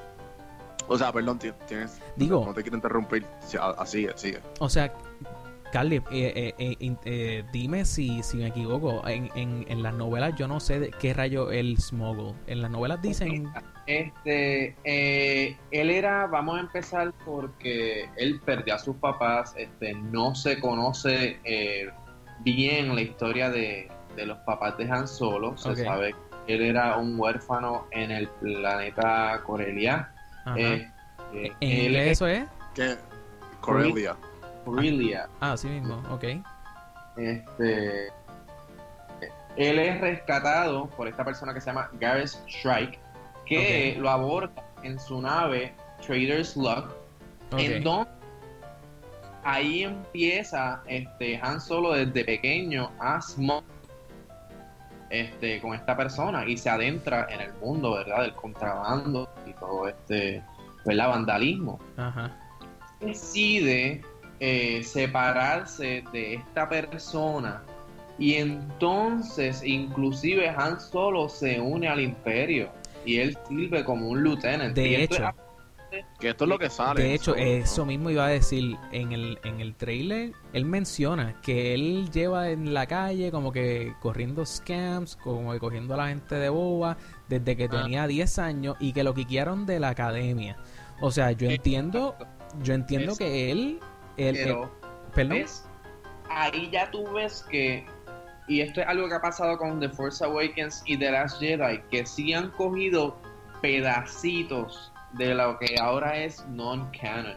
O 0.88 0.97
sea, 0.97 1.12
perdón, 1.12 1.38
tienes. 1.38 2.00
Digo. 2.17 2.47
No 2.47 2.55
te 2.55 2.62
quiero 2.62 2.76
interrumpir. 2.76 3.26
Así, 3.76 4.07
así. 4.07 4.35
O 4.59 4.71
sea, 4.71 4.90
Carly, 5.73 5.97
eh, 6.11 6.55
eh, 6.59 6.97
eh, 7.05 7.45
dime 7.53 7.85
si, 7.85 8.23
si 8.23 8.39
me 8.39 8.49
equivoco. 8.49 9.07
En, 9.07 9.31
en, 9.35 9.83
las 9.83 9.95
novelas 9.95 10.35
yo 10.37 10.49
no 10.49 10.61
sé 10.61 10.81
de 10.81 10.91
qué 10.91 11.15
rayo 11.15 11.51
el 11.51 11.79
smuggle. 11.79 12.35
En 12.47 12.63
las 12.63 12.71
novelas 12.71 13.03
dicen... 13.03 13.51
Este, 13.87 14.77
él 15.71 15.91
era, 15.91 16.27
vamos 16.27 16.59
a 16.59 16.61
empezar 16.61 17.13
porque 17.25 18.09
él 18.17 18.41
perdió 18.45 18.75
a 18.75 18.79
sus 18.79 18.97
papás. 18.97 19.55
Este, 19.57 19.95
no 19.95 20.35
se 20.35 20.61
conoce 20.61 21.41
bien 22.41 22.95
la 22.95 23.01
historia 23.01 23.51
de, 23.51 23.91
los 24.17 24.39
papás 24.39 24.77
de 24.79 24.91
Han 24.91 25.09
Solo. 25.09 25.57
Se 25.57 25.77
sabe 25.77 26.15
que 26.47 26.55
él 26.55 26.63
era 26.63 26.97
un 26.99 27.19
huérfano 27.19 27.87
en 27.93 28.11
el 28.11 28.29
planeta 28.29 29.41
Corelia. 29.45 30.13
¿En 30.55 30.93
inglés 31.61 32.13
eso 32.13 32.27
es? 32.27 32.45
¿Qué? 32.75 32.97
Corelia. 33.61 34.17
Ah, 35.41 35.57
sí 35.57 35.69
mismo, 35.69 36.03
ok. 36.11 36.25
Este, 37.17 38.09
él 39.57 39.79
es 39.79 40.01
rescatado 40.01 40.89
por 40.91 41.09
esta 41.09 41.25
persona 41.25 41.53
que 41.53 41.61
se 41.61 41.67
llama 41.67 41.91
Gareth 41.95 42.37
Shrike, 42.47 42.99
que 43.45 43.97
lo 43.99 44.09
aborda 44.09 44.63
en 44.83 44.99
su 45.01 45.21
nave 45.21 45.75
Trader's 46.07 46.57
Luck, 46.57 46.95
en 47.57 47.83
donde 47.83 48.11
ahí 49.45 49.83
empieza 49.83 50.83
este 50.87 51.41
Han 51.43 51.61
Solo 51.61 51.93
desde 51.93 52.25
pequeño 52.25 52.91
a 53.01 53.21
smoke 53.21 53.65
este, 55.11 55.61
con 55.61 55.75
esta 55.75 55.97
persona 55.97 56.47
y 56.47 56.57
se 56.57 56.69
adentra 56.69 57.27
en 57.31 57.41
el 57.41 57.53
mundo, 57.55 57.95
¿verdad? 57.95 58.23
Del 58.23 58.35
contrabando 58.35 59.29
y 59.47 59.53
todo 59.55 59.89
este 59.89 60.43
¿verdad? 60.85 61.09
Vandalismo. 61.09 61.79
Ajá. 61.97 62.31
Decide 63.01 64.03
eh, 64.40 64.83
separarse 64.83 66.04
de 66.12 66.35
esta 66.35 66.68
persona 66.68 67.62
y 68.18 68.35
entonces 68.35 69.62
inclusive 69.64 70.49
Han 70.49 70.80
Solo 70.80 71.28
se 71.28 71.61
une 71.61 71.88
al 71.88 72.00
imperio 72.00 72.71
y 73.04 73.18
él 73.18 73.38
sirve 73.49 73.85
como 73.85 74.09
un 74.09 74.25
lieutenant. 74.25 74.75
De 74.75 75.04
hecho, 75.04 75.23
que 76.18 76.30
esto 76.30 76.45
es 76.45 76.49
lo 76.49 76.59
que 76.59 76.68
sale. 76.68 77.02
De 77.02 77.14
hecho, 77.14 77.35
eso 77.35 77.87
mismo 77.87 78.11
iba 78.11 78.26
a 78.26 78.28
decir 78.28 78.76
en 78.92 79.12
el, 79.12 79.38
en 79.45 79.61
el 79.61 79.75
trailer. 79.75 80.33
Él 80.52 80.64
menciona 80.64 81.40
que 81.40 81.75
él 81.75 82.11
lleva 82.11 82.50
en 82.50 82.75
la 82.75 82.87
calle 82.87 83.30
como 83.30 83.52
que 83.52 83.95
corriendo 84.00 84.45
scams, 84.45 85.16
como 85.16 85.52
que 85.52 85.59
cogiendo 85.59 85.95
a 85.95 85.99
la 85.99 86.09
gente 86.09 86.35
de 86.35 86.49
boba 86.49 86.99
desde 87.28 87.57
que 87.57 87.64
ah. 87.64 87.83
tenía 87.83 88.07
10 88.07 88.38
años 88.38 88.76
y 88.80 88.92
que 88.92 89.04
lo 89.04 89.14
quiquearon 89.14 89.64
de 89.64 89.80
la 89.80 89.90
academia. 89.90 90.57
O 91.00 91.11
sea, 91.11 91.33
yo 91.33 91.49
entiendo, 91.49 92.16
yo 92.62 92.75
entiendo 92.75 93.16
que 93.16 93.50
él, 93.50 93.78
él, 94.19 94.57
perdón. 95.15 95.45
Ahí 96.31 96.69
ya 96.71 96.91
tú 96.91 97.11
ves 97.13 97.45
que 97.51 97.87
y 98.49 98.63
esto 98.63 98.81
es 98.81 98.87
algo 98.87 99.09
que 99.09 99.15
ha 99.15 99.21
pasado 99.21 99.59
con 99.59 99.79
The 99.79 99.91
Force 99.91 100.25
Awakens 100.25 100.83
y 100.87 100.97
The 100.97 101.11
Last 101.11 101.39
Jedi, 101.39 101.81
que 101.91 102.07
sí 102.07 102.33
han 102.33 102.51
cogido 102.53 103.17
pedacitos 103.61 104.91
de 105.13 105.35
lo 105.35 105.59
que 105.59 105.77
ahora 105.81 106.17
es 106.17 106.45
non-canon. 106.49 107.37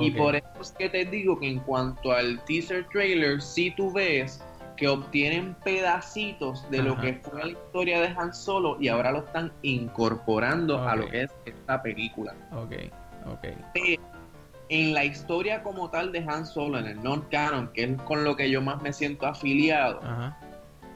Y 0.00 0.12
por 0.12 0.36
eso 0.36 0.46
es 0.60 0.70
que 0.72 0.88
te 0.88 1.04
digo 1.04 1.38
que 1.38 1.48
en 1.48 1.58
cuanto 1.60 2.12
al 2.12 2.42
teaser 2.44 2.86
trailer, 2.88 3.42
sí 3.42 3.74
tú 3.76 3.92
ves 3.92 4.42
que 4.76 4.88
obtienen 4.88 5.54
pedacitos 5.64 6.68
de 6.70 6.82
lo 6.82 6.98
que 6.98 7.14
fue 7.14 7.44
la 7.44 7.50
historia 7.50 8.00
de 8.00 8.06
Han 8.08 8.32
Solo 8.32 8.78
y 8.80 8.88
ahora 8.88 9.12
lo 9.12 9.18
están 9.18 9.52
incorporando 9.62 10.88
a 10.88 10.96
lo 10.96 11.08
que 11.08 11.24
es 11.24 11.30
esta 11.44 11.82
película. 11.82 12.34
Ok, 12.52 12.74
ok. 13.26 13.46
En 14.72 14.94
la 14.94 15.04
historia 15.04 15.62
como 15.62 15.90
tal 15.90 16.12
de 16.12 16.20
Han 16.26 16.46
Solo, 16.46 16.78
en 16.78 16.86
el 16.86 17.02
non-canon, 17.02 17.68
que 17.74 17.84
es 17.84 18.02
con 18.02 18.24
lo 18.24 18.34
que 18.34 18.50
yo 18.50 18.62
más 18.62 18.80
me 18.80 18.90
siento 18.94 19.26
afiliado, 19.26 20.00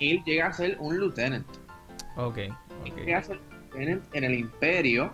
él 0.00 0.22
llega 0.24 0.46
a 0.46 0.52
ser 0.54 0.78
un 0.80 0.98
lieutenant. 0.98 1.46
Ok, 2.16 2.38
okay. 2.80 3.04
llega 3.04 3.18
a 3.18 3.22
ser 3.22 3.38
lieutenant 3.74 4.02
en 4.14 4.24
el 4.24 4.34
imperio 4.34 5.12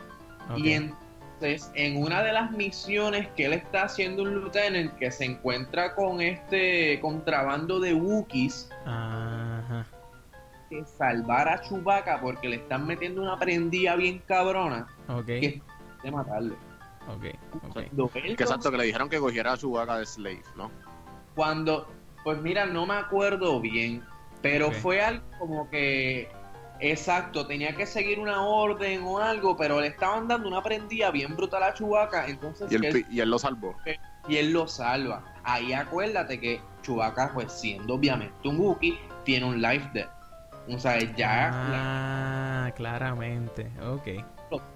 y 0.57 0.75
entonces 0.75 1.73
en 1.75 1.97
una 1.97 2.23
de 2.23 2.33
las 2.33 2.53
misiones 2.53 3.27
que 3.37 3.47
él 3.47 3.55
está 3.55 3.83
haciendo 3.83 4.23
un 4.23 4.39
lieutenant 4.39 4.97
que 4.97 5.11
se 5.11 5.25
encuentra 5.25 5.97
con 5.97 6.21
este 6.21 7.01
contrabando 7.01 7.81
de 7.81 7.95
Wookiees 7.95 8.71
Ajá. 8.87 9.85
que 10.71 10.85
salvar 10.85 11.49
a 11.49 11.61
Chewbacca 11.63 12.21
porque 12.21 12.49
le 12.49 12.57
están 12.57 12.87
metiendo 12.87 13.23
una 13.23 13.37
prendida 13.41 13.97
bien 13.97 14.23
cabrona 14.29 14.87
okay. 15.09 15.41
que 15.41 15.63
de 16.05 16.11
matarle. 16.13 16.55
Ok, 17.09 17.25
okay. 17.69 18.37
Que 18.37 18.43
exacto, 18.43 18.71
que 18.71 18.77
le 18.77 18.85
dijeron 18.85 19.09
que 19.09 19.19
cogiera 19.19 19.53
a 19.53 19.57
Chewbacca 19.57 19.99
de 19.99 20.07
slave, 20.07 20.43
¿no? 20.57 20.71
Cuando, 21.35 21.89
pues 22.25 22.41
mira, 22.41 22.67
no 22.67 22.87
me 22.87 22.95
acuerdo 22.95 23.61
bien, 23.61 24.05
pero 24.41 24.71
fue 24.71 25.03
algo 25.03 25.25
como 25.39 25.69
que, 25.71 26.31
exacto, 26.81 27.47
tenía 27.47 27.75
que 27.75 27.87
seguir 27.87 28.19
una 28.19 28.43
orden 28.45 29.03
o 29.05 29.19
algo, 29.19 29.57
pero 29.57 29.81
le 29.81 29.89
estaban 29.89 30.29
dando 30.29 30.49
una 30.49 30.63
prendida 30.63 31.11
bien 31.11 31.35
brutal 31.37 31.63
a 31.63 31.75
Chubaca, 31.75 32.27
entonces... 32.27 32.71
Y 32.71 32.77
él, 32.77 33.07
y 33.11 33.21
él 33.21 33.31
lo 33.31 33.39
salvó. 33.39 33.77
Y 34.29 34.37
él 34.37 34.53
lo 34.53 34.69
salva. 34.69 35.25
Ahí 35.43 35.73
acuérdate 35.73 36.39
que 36.39 36.61
Chubaca, 36.83 37.33
pues 37.35 37.53
siendo 37.53 37.95
obviamente 37.95 38.49
un 38.49 38.61
Wookiee, 38.61 38.99
tiene 39.25 39.47
un 39.47 39.61
life 39.61 39.89
death. 39.93 40.11
O 40.69 40.79
sea, 40.79 40.99
ya... 41.17 41.51
Ah, 41.53 42.73
claramente, 42.77 43.71
ok. 43.81 44.25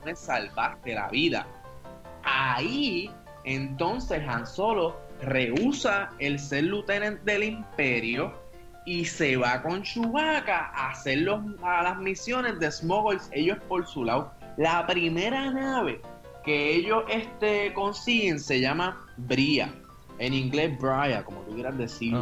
Me 0.05 0.17
salvaste 0.17 0.95
la 0.95 1.09
vida. 1.09 1.47
Ahí, 2.39 3.11
entonces 3.45 4.23
Han 4.29 4.47
Solo 4.47 4.95
rehúsa 5.23 6.11
el 6.19 6.39
ser 6.39 6.65
lieutenant 6.65 7.23
del 7.23 7.45
imperio 7.45 8.35
y 8.85 9.07
se 9.07 9.39
va 9.39 9.63
con 9.63 9.83
Chewbacca 9.83 10.71
a 10.75 10.91
hacer 10.91 11.19
los, 11.19 11.41
a 11.63 11.83
las 11.83 11.99
misiones 11.99 12.61
de 12.61 12.71
Smuggles, 12.71 13.31
ellos 13.33 13.57
por 13.69 13.87
su 13.87 14.05
lado. 14.05 14.31
La 14.59 14.87
primera 14.87 15.51
nave 15.51 16.03
que 16.45 16.75
ellos 16.75 17.05
este, 17.09 17.73
consiguen 17.73 18.39
se 18.39 18.61
llama 18.61 19.07
Bria, 19.17 19.73
en 20.19 20.35
inglés 20.35 20.79
Bria, 20.79 21.25
como 21.25 21.41
tú 21.41 21.55
quieras 21.55 21.79
decir. 21.79 22.15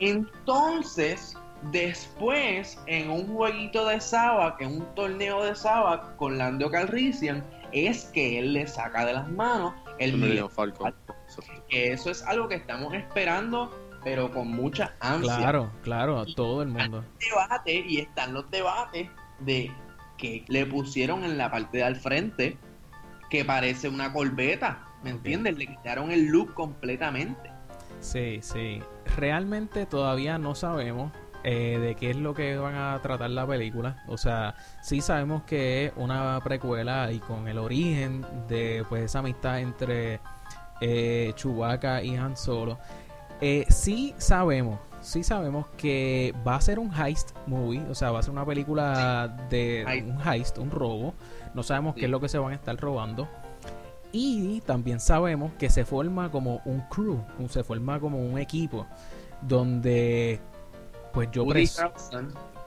Entonces, 0.00 1.36
después, 1.70 2.78
en 2.86 3.10
un 3.10 3.26
jueguito 3.26 3.86
de 3.86 3.98
que 4.58 4.64
es 4.64 4.70
un 4.70 4.86
torneo 4.94 5.44
de 5.44 5.54
Saba 5.54 6.16
con 6.16 6.38
Lando 6.38 6.70
Calrissian, 6.70 7.44
es 7.76 8.06
que 8.06 8.38
él 8.38 8.52
le 8.52 8.66
saca 8.66 9.04
de 9.04 9.12
las 9.12 9.28
manos 9.30 9.74
el 9.98 10.16
Millennium 10.16 10.48
Falcon. 10.48 10.94
Eso 11.68 12.10
es 12.10 12.22
algo 12.22 12.48
que 12.48 12.54
estamos 12.54 12.94
esperando 12.94 13.70
pero 14.06 14.30
con 14.30 14.46
mucha 14.46 14.94
ansia. 15.00 15.36
Claro, 15.36 15.72
claro, 15.82 16.20
a 16.20 16.26
todo 16.26 16.62
el 16.62 16.68
mundo. 16.68 17.04
Debate, 17.18 17.84
y 17.88 17.98
están 17.98 18.34
los 18.34 18.48
debates 18.52 19.10
de 19.40 19.72
que 20.16 20.44
le 20.46 20.64
pusieron 20.64 21.24
en 21.24 21.36
la 21.36 21.50
parte 21.50 21.78
de 21.78 21.82
al 21.82 21.96
frente 21.96 22.56
que 23.30 23.44
parece 23.44 23.88
una 23.88 24.12
corbeta, 24.12 24.86
¿me 25.02 25.10
entiendes? 25.10 25.58
Le 25.58 25.66
quitaron 25.66 26.12
el 26.12 26.26
look 26.26 26.54
completamente. 26.54 27.50
Sí, 27.98 28.38
sí. 28.42 28.80
Realmente 29.16 29.86
todavía 29.86 30.38
no 30.38 30.54
sabemos 30.54 31.10
eh, 31.48 31.78
de 31.78 31.94
qué 31.94 32.10
es 32.10 32.16
lo 32.16 32.34
que 32.34 32.56
van 32.56 32.74
a 32.74 32.98
tratar 33.00 33.30
la 33.30 33.46
película. 33.46 34.02
O 34.08 34.16
sea, 34.16 34.56
sí 34.82 35.00
sabemos 35.00 35.44
que 35.44 35.86
es 35.86 35.92
una 35.94 36.40
precuela 36.42 37.12
y 37.12 37.20
con 37.20 37.46
el 37.46 37.58
origen 37.58 38.26
de 38.48 38.84
pues 38.88 39.04
esa 39.04 39.20
amistad 39.20 39.60
entre 39.60 40.18
eh, 40.80 41.32
Chewbacca 41.36 42.02
y 42.02 42.16
Han 42.16 42.36
Solo. 42.36 42.80
Eh, 43.40 43.64
sí 43.68 44.12
sabemos, 44.18 44.80
sí 45.00 45.22
sabemos 45.22 45.68
que 45.76 46.34
va 46.44 46.56
a 46.56 46.60
ser 46.60 46.80
un 46.80 46.92
heist 46.92 47.30
movie, 47.46 47.80
o 47.88 47.94
sea, 47.94 48.10
va 48.10 48.18
a 48.18 48.22
ser 48.24 48.32
una 48.32 48.44
película 48.44 49.28
de 49.48 50.04
un 50.04 50.20
heist, 50.26 50.58
un 50.58 50.72
robo. 50.72 51.14
No 51.54 51.62
sabemos 51.62 51.94
qué 51.94 52.06
es 52.06 52.10
lo 52.10 52.18
que 52.18 52.28
se 52.28 52.38
van 52.38 52.54
a 52.54 52.56
estar 52.56 52.76
robando. 52.76 53.28
Y 54.10 54.62
también 54.62 54.98
sabemos 54.98 55.52
que 55.60 55.70
se 55.70 55.84
forma 55.84 56.28
como 56.28 56.60
un 56.64 56.80
crew, 56.88 57.22
se 57.48 57.62
forma 57.62 58.00
como 58.00 58.18
un 58.18 58.36
equipo 58.36 58.84
donde 59.42 60.40
pues 61.16 61.30
yo 61.32 61.44
Woody 61.44 61.66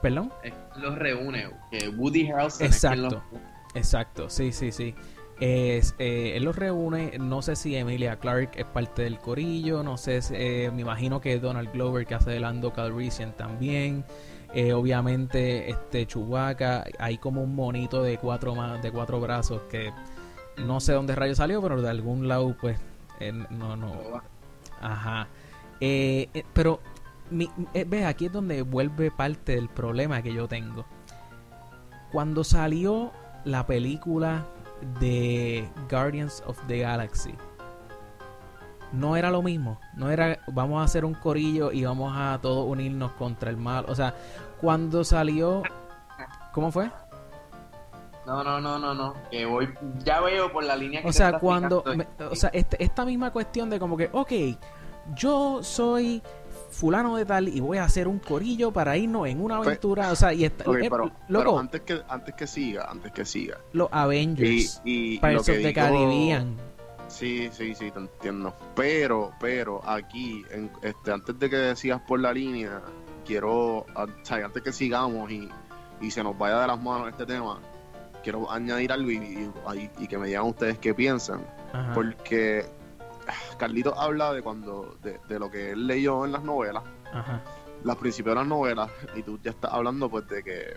perdón 0.02 0.32
los 0.76 0.98
reúne 0.98 1.48
que 1.70 1.88
Woody 1.88 2.32
Harrelson 2.32 2.66
exacto 2.66 3.22
exacto 3.76 4.28
sí 4.28 4.50
sí 4.50 4.72
sí 4.72 4.92
es, 5.38 5.94
eh, 5.98 6.36
él 6.36 6.44
los 6.44 6.56
reúne, 6.56 7.16
no 7.18 7.40
sé 7.40 7.56
si 7.56 7.74
Emilia 7.74 8.16
Clark 8.16 8.50
es 8.56 8.66
parte 8.66 9.04
del 9.04 9.18
corillo, 9.18 9.82
no 9.82 9.96
sé, 9.96 10.20
eh, 10.32 10.70
me 10.70 10.82
imagino 10.82 11.22
que 11.22 11.38
Donald 11.38 11.72
Glover 11.72 12.06
que 12.06 12.14
hace 12.14 12.32
de 12.32 12.40
Lando 12.40 12.74
Calrissian 12.74 13.32
también. 13.32 14.04
Eh, 14.52 14.74
obviamente 14.74 15.70
este 15.70 16.06
Chewbacca, 16.06 16.84
hay 16.98 17.16
como 17.16 17.42
un 17.42 17.54
monito 17.54 18.02
de 18.02 18.18
cuatro 18.18 18.54
de 18.82 18.92
cuatro 18.92 19.18
brazos 19.18 19.62
que 19.70 19.92
no 20.58 20.78
sé 20.80 20.92
dónde 20.92 21.14
rayo 21.14 21.34
salió, 21.34 21.62
pero 21.62 21.80
de 21.80 21.88
algún 21.88 22.28
lado 22.28 22.54
pues 22.60 22.78
no 23.48 23.76
no. 23.76 24.20
Ajá. 24.82 25.26
pero 26.52 26.80
ve 27.30 28.04
aquí 28.04 28.26
es 28.26 28.32
donde 28.32 28.62
vuelve 28.62 29.10
parte 29.10 29.54
del 29.54 29.68
problema 29.68 30.22
que 30.22 30.32
yo 30.32 30.48
tengo. 30.48 30.84
Cuando 32.12 32.44
salió 32.44 33.12
la 33.44 33.66
película 33.66 34.44
de 34.98 35.68
Guardians 35.90 36.42
of 36.46 36.58
the 36.66 36.78
Galaxy. 36.78 37.34
No 38.92 39.16
era 39.16 39.30
lo 39.30 39.40
mismo, 39.40 39.78
no 39.94 40.10
era 40.10 40.40
vamos 40.48 40.80
a 40.80 40.84
hacer 40.84 41.04
un 41.04 41.14
corillo 41.14 41.70
y 41.70 41.84
vamos 41.84 42.12
a 42.16 42.38
todos 42.42 42.66
unirnos 42.66 43.12
contra 43.12 43.50
el 43.50 43.56
mal. 43.56 43.84
O 43.88 43.94
sea, 43.94 44.14
cuando 44.60 45.04
salió, 45.04 45.62
¿cómo 46.52 46.72
fue? 46.72 46.90
No, 48.26 48.42
no, 48.42 48.60
no, 48.60 48.78
no, 48.78 48.94
no. 48.94 49.14
Que 49.30 49.46
voy, 49.46 49.72
ya 50.04 50.20
veo 50.20 50.52
por 50.52 50.64
la 50.64 50.76
línea 50.76 51.02
que 51.02 51.08
O 51.08 51.12
sea, 51.12 51.38
cuando, 51.38 51.84
o 52.30 52.34
sea, 52.34 52.50
este, 52.52 52.82
esta 52.82 53.04
misma 53.04 53.32
cuestión 53.32 53.70
de 53.70 53.78
como 53.78 53.96
que, 53.96 54.10
ok, 54.12 54.32
yo 55.14 55.62
soy 55.62 56.22
fulano 56.70 57.16
de 57.16 57.24
tal 57.24 57.48
y 57.48 57.60
voy 57.60 57.78
a 57.78 57.84
hacer 57.84 58.08
un 58.08 58.18
corillo 58.18 58.72
para 58.72 58.96
irnos 58.96 59.28
en 59.28 59.42
una 59.42 59.56
aventura, 59.56 60.10
o 60.12 60.16
sea, 60.16 60.32
y 60.32 60.44
está, 60.44 60.64
eh, 60.64 60.90
pero, 61.28 61.58
antes 61.58 61.80
que 61.82 62.00
antes 62.08 62.34
que 62.34 62.46
siga, 62.46 62.88
antes 62.90 63.12
que 63.12 63.24
siga. 63.24 63.58
Los 63.72 63.88
Avengers, 63.90 64.80
y, 64.84 65.14
y 65.14 65.18
Pirates 65.18 65.48
of 65.48 65.62
the 65.62 65.72
Caribbean. 65.72 66.56
Sí, 67.08 67.50
sí, 67.52 67.74
sí, 67.74 67.90
te 67.90 67.98
entiendo. 67.98 68.54
Pero, 68.76 69.32
pero 69.40 69.80
aquí, 69.84 70.44
en, 70.50 70.70
este, 70.82 71.12
antes 71.12 71.38
de 71.38 71.50
que 71.50 71.76
sigas 71.76 72.00
por 72.02 72.20
la 72.20 72.32
línea, 72.32 72.80
quiero, 73.26 73.84
antes 73.94 74.62
que 74.62 74.72
sigamos 74.72 75.30
y, 75.30 75.48
y 76.00 76.10
se 76.10 76.22
nos 76.22 76.38
vaya 76.38 76.60
de 76.60 76.66
las 76.68 76.80
manos 76.80 77.08
este 77.08 77.26
tema, 77.26 77.58
quiero 78.22 78.50
añadir 78.50 78.92
algo 78.92 79.10
y, 79.10 79.50
y, 79.98 80.06
que 80.06 80.18
me 80.18 80.28
digan 80.28 80.44
ustedes 80.44 80.78
qué 80.78 80.94
piensan. 80.94 81.44
Porque 81.94 82.66
Carlito 83.58 83.98
habla 83.98 84.32
de 84.32 84.42
cuando 84.42 84.96
de, 85.02 85.38
lo 85.38 85.50
que 85.50 85.72
él 85.72 85.86
leyó 85.86 86.24
en 86.24 86.32
las 86.32 86.42
novelas, 86.42 86.82
las 87.84 87.96
principios 87.96 88.34
de 88.34 88.40
las 88.40 88.48
novelas, 88.48 88.90
y 89.14 89.22
tú 89.22 89.38
ya 89.42 89.50
estás 89.50 89.72
hablando 89.72 90.08
pues 90.08 90.26
de 90.28 90.42
que 90.42 90.76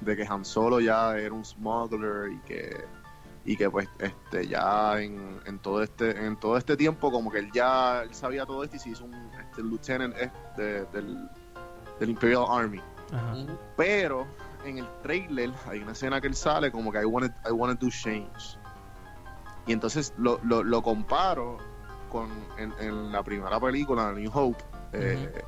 de 0.00 0.16
que 0.16 0.26
Han 0.26 0.44
Solo 0.44 0.80
ya 0.80 1.16
era 1.18 1.34
un 1.34 1.44
smuggler 1.44 2.32
y 2.32 2.38
que 2.40 2.84
y 3.44 3.56
que 3.56 3.70
pues 3.70 3.88
este 3.98 4.46
ya 4.46 5.00
en, 5.00 5.40
en 5.46 5.58
todo 5.58 5.82
este 5.82 6.10
en 6.10 6.36
todo 6.36 6.56
este 6.56 6.76
tiempo 6.76 7.10
como 7.10 7.30
que 7.30 7.38
él 7.38 7.50
ya 7.52 8.02
él 8.02 8.14
sabía 8.14 8.44
todo 8.46 8.64
esto 8.64 8.76
y 8.76 8.78
se 8.78 8.90
hizo 8.90 9.04
un 9.04 9.14
este, 9.14 9.62
lieutenant 9.62 10.14
este, 10.16 10.84
del, 10.86 11.28
del 11.98 12.10
Imperial 12.10 12.44
Army. 12.48 12.80
Pero 13.76 14.26
en 14.64 14.78
el 14.78 14.88
trailer 15.02 15.52
hay 15.66 15.80
una 15.80 15.92
escena 15.92 16.20
que 16.20 16.28
él 16.28 16.34
sale 16.34 16.70
como 16.70 16.92
que 16.92 17.00
I 17.00 17.04
want 17.04 17.32
I 17.46 17.50
wanna 17.50 17.74
do 17.74 17.88
change 17.90 18.58
y 19.66 19.72
entonces 19.72 20.14
lo, 20.16 20.40
lo, 20.42 20.62
lo 20.62 20.82
comparo 20.82 21.58
con 22.10 22.28
en, 22.58 22.72
en, 22.80 23.12
la 23.12 23.22
primera 23.22 23.58
película 23.58 24.12
New 24.12 24.30
Hope 24.32 24.62
eh, 24.92 25.42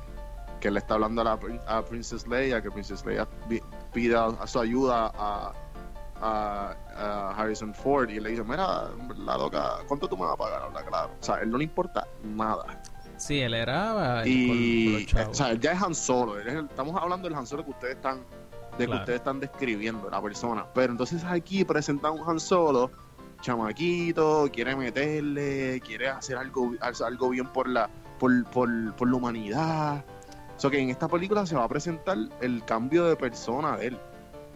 que 0.59 0.71
le 0.71 0.79
está 0.79 0.95
hablando 0.95 1.21
a, 1.21 1.23
la, 1.25 1.39
a 1.67 1.83
Princess 1.83 2.27
Leia 2.27 2.61
que 2.61 2.71
Princess 2.71 3.05
Leia 3.05 3.27
pide 3.91 4.15
a 4.15 4.47
su 4.47 4.59
ayuda 4.59 5.11
a 5.15 5.53
a, 6.23 7.33
Harrison 7.37 7.73
Ford 7.73 8.09
y 8.09 8.19
le 8.19 8.29
dice, 8.31 8.43
mira, 8.43 8.89
la 9.17 9.37
loca, 9.37 9.79
¿cuánto 9.87 10.07
tú 10.07 10.15
me 10.15 10.23
vas 10.23 10.33
a 10.33 10.37
pagar? 10.37 10.63
Habla 10.63 10.85
claro. 10.85 11.11
O 11.19 11.23
sea, 11.23 11.35
él 11.37 11.51
no 11.51 11.57
le 11.57 11.65
importa 11.65 12.07
nada. 12.23 12.81
Sí, 13.17 13.39
él 13.39 13.53
era... 13.53 14.25
Y, 14.25 15.07
o 15.27 15.33
sea, 15.33 15.51
él 15.51 15.59
ya 15.59 15.73
es 15.73 15.81
Han 15.81 15.93
Solo. 15.93 16.39
estamos 16.39 16.95
hablando 17.01 17.27
del 17.27 17.37
Han 17.37 17.45
Solo 17.45 17.63
que 17.63 17.71
ustedes 17.71 17.95
están 17.95 18.23
de 18.77 18.87
que 18.87 18.93
ustedes 18.93 19.19
están 19.19 19.39
describiendo 19.39 20.09
la 20.09 20.19
persona. 20.19 20.65
Pero 20.73 20.91
entonces 20.93 21.23
aquí 21.23 21.63
presentan 21.63 22.13
un 22.13 22.27
Han 22.27 22.39
Solo 22.39 22.89
chamaquito, 23.43 24.49
quiere 24.51 24.75
meterle, 24.75 25.79
quiere 25.81 26.07
hacer 26.07 26.37
algo, 26.37 26.73
algo 26.81 27.29
bien 27.29 27.47
por 27.47 27.67
la, 27.69 27.89
por, 28.17 28.43
por, 28.45 28.95
por 28.95 29.09
la 29.09 29.15
humanidad. 29.15 30.03
O 30.55 30.59
sea 30.59 30.71
que 30.71 30.79
en 30.79 30.89
esta 30.89 31.07
película 31.07 31.45
se 31.45 31.55
va 31.55 31.65
a 31.65 31.67
presentar 31.67 32.17
el 32.41 32.63
cambio 32.65 33.05
de 33.05 33.15
persona 33.15 33.77
de 33.77 33.87
él. 33.87 33.99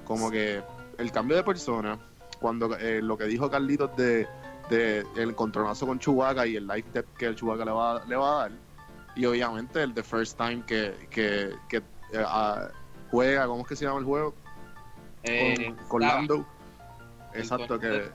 Como 0.05 0.31
que 0.31 0.63
el 0.97 1.11
cambio 1.11 1.35
de 1.35 1.43
persona, 1.43 1.99
cuando 2.39 2.75
eh, 2.77 3.01
lo 3.01 3.17
que 3.17 3.25
dijo 3.25 3.51
Carlitos 3.51 3.95
de, 3.97 4.25
de 4.69 5.05
el 5.17 5.35
controlazo 5.35 5.85
con 5.85 5.99
Chewbacca 5.99 6.47
y 6.47 6.55
el 6.55 6.65
life 6.65 6.89
depth 6.93 7.17
que 7.17 7.25
el 7.25 7.35
Chewbacca 7.35 7.65
le 7.65 7.71
va, 7.71 8.05
le 8.05 8.15
va 8.15 8.35
a 8.35 8.39
dar, 8.43 8.51
y 9.15 9.25
obviamente 9.25 9.81
el 9.81 9.93
The 9.93 10.03
First 10.03 10.37
Time 10.37 10.63
que, 10.65 11.07
que, 11.09 11.53
que 11.67 11.77
eh, 11.77 12.25
juega, 13.11 13.47
¿cómo 13.47 13.63
es 13.63 13.67
que 13.67 13.75
se 13.75 13.85
llama 13.85 13.99
el 13.99 14.05
juego? 14.05 14.33
Eh, 15.23 15.75
con, 15.89 16.01
Lando. 16.01 16.45
Exacto, 17.33 17.79
que, 17.79 18.09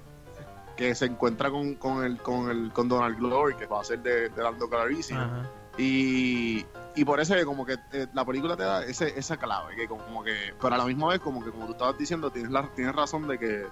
que 0.76 0.94
se 0.94 1.06
encuentra 1.06 1.50
con, 1.50 1.74
con, 1.74 2.04
el, 2.04 2.18
con, 2.18 2.50
el, 2.50 2.72
con 2.72 2.88
Donald 2.88 3.18
Glory, 3.18 3.54
que 3.56 3.66
va 3.66 3.80
a 3.80 3.85
ser 3.85 4.00
de, 4.00 4.28
de 4.28 4.42
Lando 4.42 4.68
Calrissian. 4.68 5.48
Y, 5.78 6.64
y 6.94 7.04
por 7.04 7.20
eso 7.20 7.35
como 7.44 7.64
que 7.64 7.78
eh, 7.92 8.06
la 8.12 8.24
película 8.24 8.56
te 8.56 8.62
da 8.62 8.85
ese, 8.85 9.18
esa 9.18 9.37
clave, 9.37 9.74
que 9.74 9.88
como 9.88 10.22
que, 10.22 10.54
pero 10.61 10.74
a 10.74 10.78
la 10.78 10.85
misma 10.85 11.08
vez 11.08 11.20
como 11.20 11.42
que 11.42 11.50
como 11.50 11.66
tú 11.66 11.72
estabas 11.72 11.96
diciendo, 11.98 12.30
tienes, 12.30 12.50
la, 12.50 12.68
tienes 12.74 12.94
razón 12.94 13.26
de 13.26 13.38
que 13.38 13.66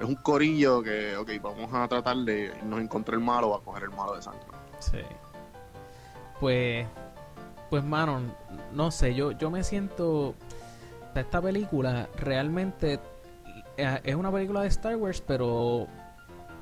es 0.00 0.04
un 0.04 0.16
corillo 0.16 0.82
que, 0.82 1.16
ok, 1.16 1.30
vamos 1.40 1.72
a 1.72 1.86
tratar 1.86 2.16
de 2.16 2.52
nos 2.64 2.80
encontrar 2.80 3.18
el 3.18 3.24
malo 3.24 3.48
o 3.50 3.56
a 3.56 3.62
coger 3.62 3.84
el 3.84 3.90
malo 3.90 4.16
de 4.16 4.22
sangre. 4.22 4.42
Sí. 4.80 4.98
Pues, 6.40 6.86
pues 7.70 7.84
mano, 7.84 8.20
no 8.72 8.90
sé, 8.90 9.14
yo, 9.14 9.30
yo 9.32 9.50
me 9.50 9.62
siento, 9.62 10.34
esta 11.14 11.40
película 11.40 12.08
realmente 12.16 12.98
eh, 13.76 14.00
es 14.02 14.14
una 14.16 14.32
película 14.32 14.62
de 14.62 14.68
Star 14.68 14.96
Wars, 14.96 15.22
pero 15.24 15.86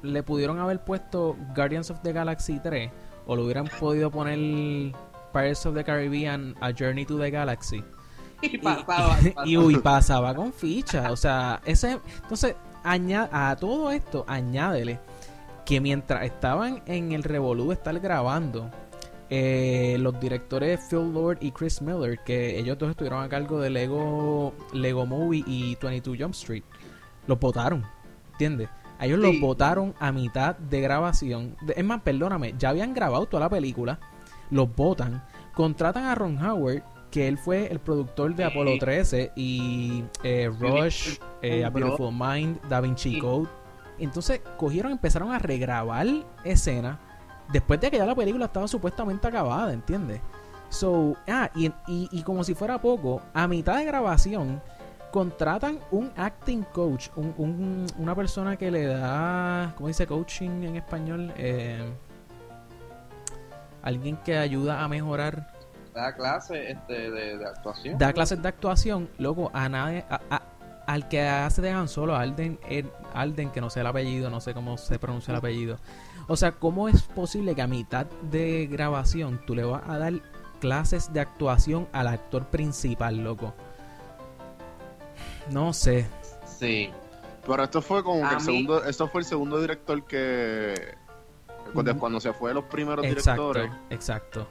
le 0.02 0.22
pudieron 0.22 0.58
haber 0.58 0.84
puesto 0.84 1.36
Guardians 1.54 1.90
of 1.90 2.00
the 2.02 2.12
Galaxy 2.12 2.58
3 2.60 2.90
o 3.26 3.36
lo 3.36 3.44
hubieran 3.44 3.68
podido 3.78 4.10
poner 4.10 4.38
Pirates 5.32 5.64
of 5.66 5.74
the 5.74 5.84
Caribbean 5.84 6.54
A 6.60 6.72
Journey 6.72 7.04
to 7.06 7.18
the 7.18 7.30
Galaxy. 7.30 7.82
Y 8.42 8.58
pasaba. 8.58 9.18
Y, 9.44 9.76
pasaba 9.76 10.34
con 10.34 10.52
ficha. 10.52 11.12
O 11.12 11.16
sea, 11.16 11.60
ese. 11.64 12.00
Entonces, 12.22 12.56
a 12.82 13.56
todo 13.60 13.92
esto, 13.92 14.24
añádele 14.26 14.98
que 15.64 15.80
mientras 15.80 16.24
estaban 16.24 16.82
en 16.86 17.12
el 17.12 17.22
Revolú 17.22 17.68
de 17.68 17.74
estar 17.74 17.98
grabando, 18.00 18.68
eh, 19.30 19.96
los 20.00 20.18
directores 20.18 20.80
Phil 20.90 21.12
Lord 21.14 21.38
y 21.40 21.52
Chris 21.52 21.80
Miller, 21.80 22.18
que 22.24 22.58
ellos 22.58 22.76
dos 22.78 22.90
estuvieron 22.90 23.22
a 23.22 23.28
cargo 23.28 23.60
de 23.60 23.70
Lego, 23.70 24.52
Lego 24.72 25.06
Movie 25.06 25.44
y 25.46 25.76
22 25.80 26.18
Jump 26.18 26.34
Street, 26.34 26.64
los 27.28 27.38
votaron. 27.38 27.86
¿Entiendes? 28.32 28.68
Ellos 29.00 29.18
los 29.18 29.40
votaron 29.40 29.94
a 29.98 30.12
mitad 30.12 30.56
de 30.56 30.80
grabación. 30.80 31.56
Es 31.74 31.84
más, 31.84 32.02
perdóname, 32.02 32.54
ya 32.58 32.70
habían 32.70 32.94
grabado 32.94 33.26
toda 33.26 33.42
la 33.42 33.50
película 33.50 33.98
los 34.52 34.74
votan, 34.76 35.22
contratan 35.54 36.04
a 36.04 36.14
Ron 36.14 36.38
Howard, 36.44 36.82
que 37.10 37.26
él 37.26 37.38
fue 37.38 37.70
el 37.70 37.80
productor 37.80 38.34
de 38.34 38.44
Apolo 38.44 38.78
13 38.78 39.32
y 39.34 40.04
eh, 40.22 40.50
Rush, 40.60 41.16
eh, 41.42 41.64
A 41.64 41.70
Beautiful 41.70 42.12
Mind, 42.12 42.60
Da 42.68 42.80
Vinci 42.80 43.18
Code. 43.18 43.48
Entonces 43.98 44.40
cogieron, 44.56 44.92
empezaron 44.92 45.32
a 45.32 45.38
regrabar 45.38 46.06
escenas 46.44 46.98
después 47.52 47.80
de 47.80 47.90
que 47.90 47.98
ya 47.98 48.06
la 48.06 48.14
película 48.14 48.46
estaba 48.46 48.68
supuestamente 48.68 49.26
acabada, 49.26 49.72
¿entiendes? 49.72 50.20
So, 50.68 51.16
ah, 51.28 51.50
y, 51.54 51.70
y, 51.86 52.22
como 52.22 52.44
si 52.44 52.54
fuera 52.54 52.80
poco, 52.80 53.20
a 53.34 53.46
mitad 53.46 53.76
de 53.76 53.84
grabación 53.84 54.62
contratan 55.12 55.78
un 55.92 56.10
acting 56.16 56.64
coach, 56.72 57.08
un, 57.14 57.86
una 57.98 58.16
persona 58.16 58.56
que 58.56 58.70
le 58.70 58.86
da, 58.86 59.72
¿cómo 59.76 59.86
dice 59.86 60.06
coaching 60.06 60.64
en 60.64 60.76
español? 60.76 61.32
Eh, 61.36 61.84
alguien 63.82 64.16
que 64.16 64.38
ayuda 64.38 64.82
a 64.82 64.88
mejorar. 64.88 65.52
Da 65.94 66.16
clases 66.16 66.70
este, 66.70 67.10
de, 67.10 67.44
actuación. 67.44 67.98
Da 67.98 68.12
clases 68.12 68.42
de 68.42 68.48
actuación, 68.48 69.10
luego 69.18 69.50
a 69.52 69.68
nadie, 69.68 70.04
al 70.86 71.08
que 71.08 71.28
hace 71.28 71.60
de 71.60 71.70
Han 71.70 71.88
Solo, 71.88 72.16
Alden, 72.16 72.58
Alden, 73.12 73.50
que 73.50 73.60
no 73.60 73.68
sé 73.68 73.80
el 73.80 73.86
apellido, 73.86 74.30
no 74.30 74.40
sé 74.40 74.54
cómo 74.54 74.78
se 74.78 74.98
pronuncia 74.98 75.32
el 75.32 75.38
apellido. 75.38 75.76
O 76.26 76.36
sea, 76.36 76.52
¿cómo 76.52 76.88
es 76.88 77.02
posible 77.02 77.54
que 77.54 77.60
a 77.60 77.66
mitad 77.66 78.06
de 78.30 78.66
grabación 78.66 79.40
tú 79.46 79.54
le 79.54 79.64
vas 79.64 79.82
a 79.86 79.98
dar 79.98 80.14
clases 80.60 81.12
de 81.12 81.20
actuación 81.20 81.86
al 81.92 82.08
actor 82.08 82.46
principal, 82.46 83.18
loco? 83.18 83.52
No 85.52 85.72
sé. 85.72 86.06
Sí. 86.58 86.90
Pero 87.46 87.64
esto 87.64 87.82
fue 87.82 88.04
como 88.04 88.28
que 88.28 88.34
el 88.36 88.40
segundo, 88.40 88.84
esto 88.84 89.08
fue 89.08 89.20
el 89.22 89.24
segundo 89.24 89.60
director 89.60 90.04
que 90.04 90.94
cuando, 91.98 92.20
se 92.20 92.32
fue 92.32 92.54
los 92.54 92.64
primeros 92.64 93.04
directores. 93.04 93.70
Exacto. 93.90 94.48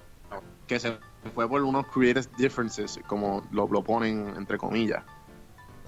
Que 0.67 0.79
se 0.79 0.97
fue 1.33 1.47
por 1.47 1.61
unos 1.61 1.87
creative 1.87 2.25
differences, 2.37 2.99
como 3.07 3.43
lo, 3.51 3.67
lo 3.67 3.83
ponen 3.83 4.33
entre 4.37 4.57
comillas. 4.57 5.03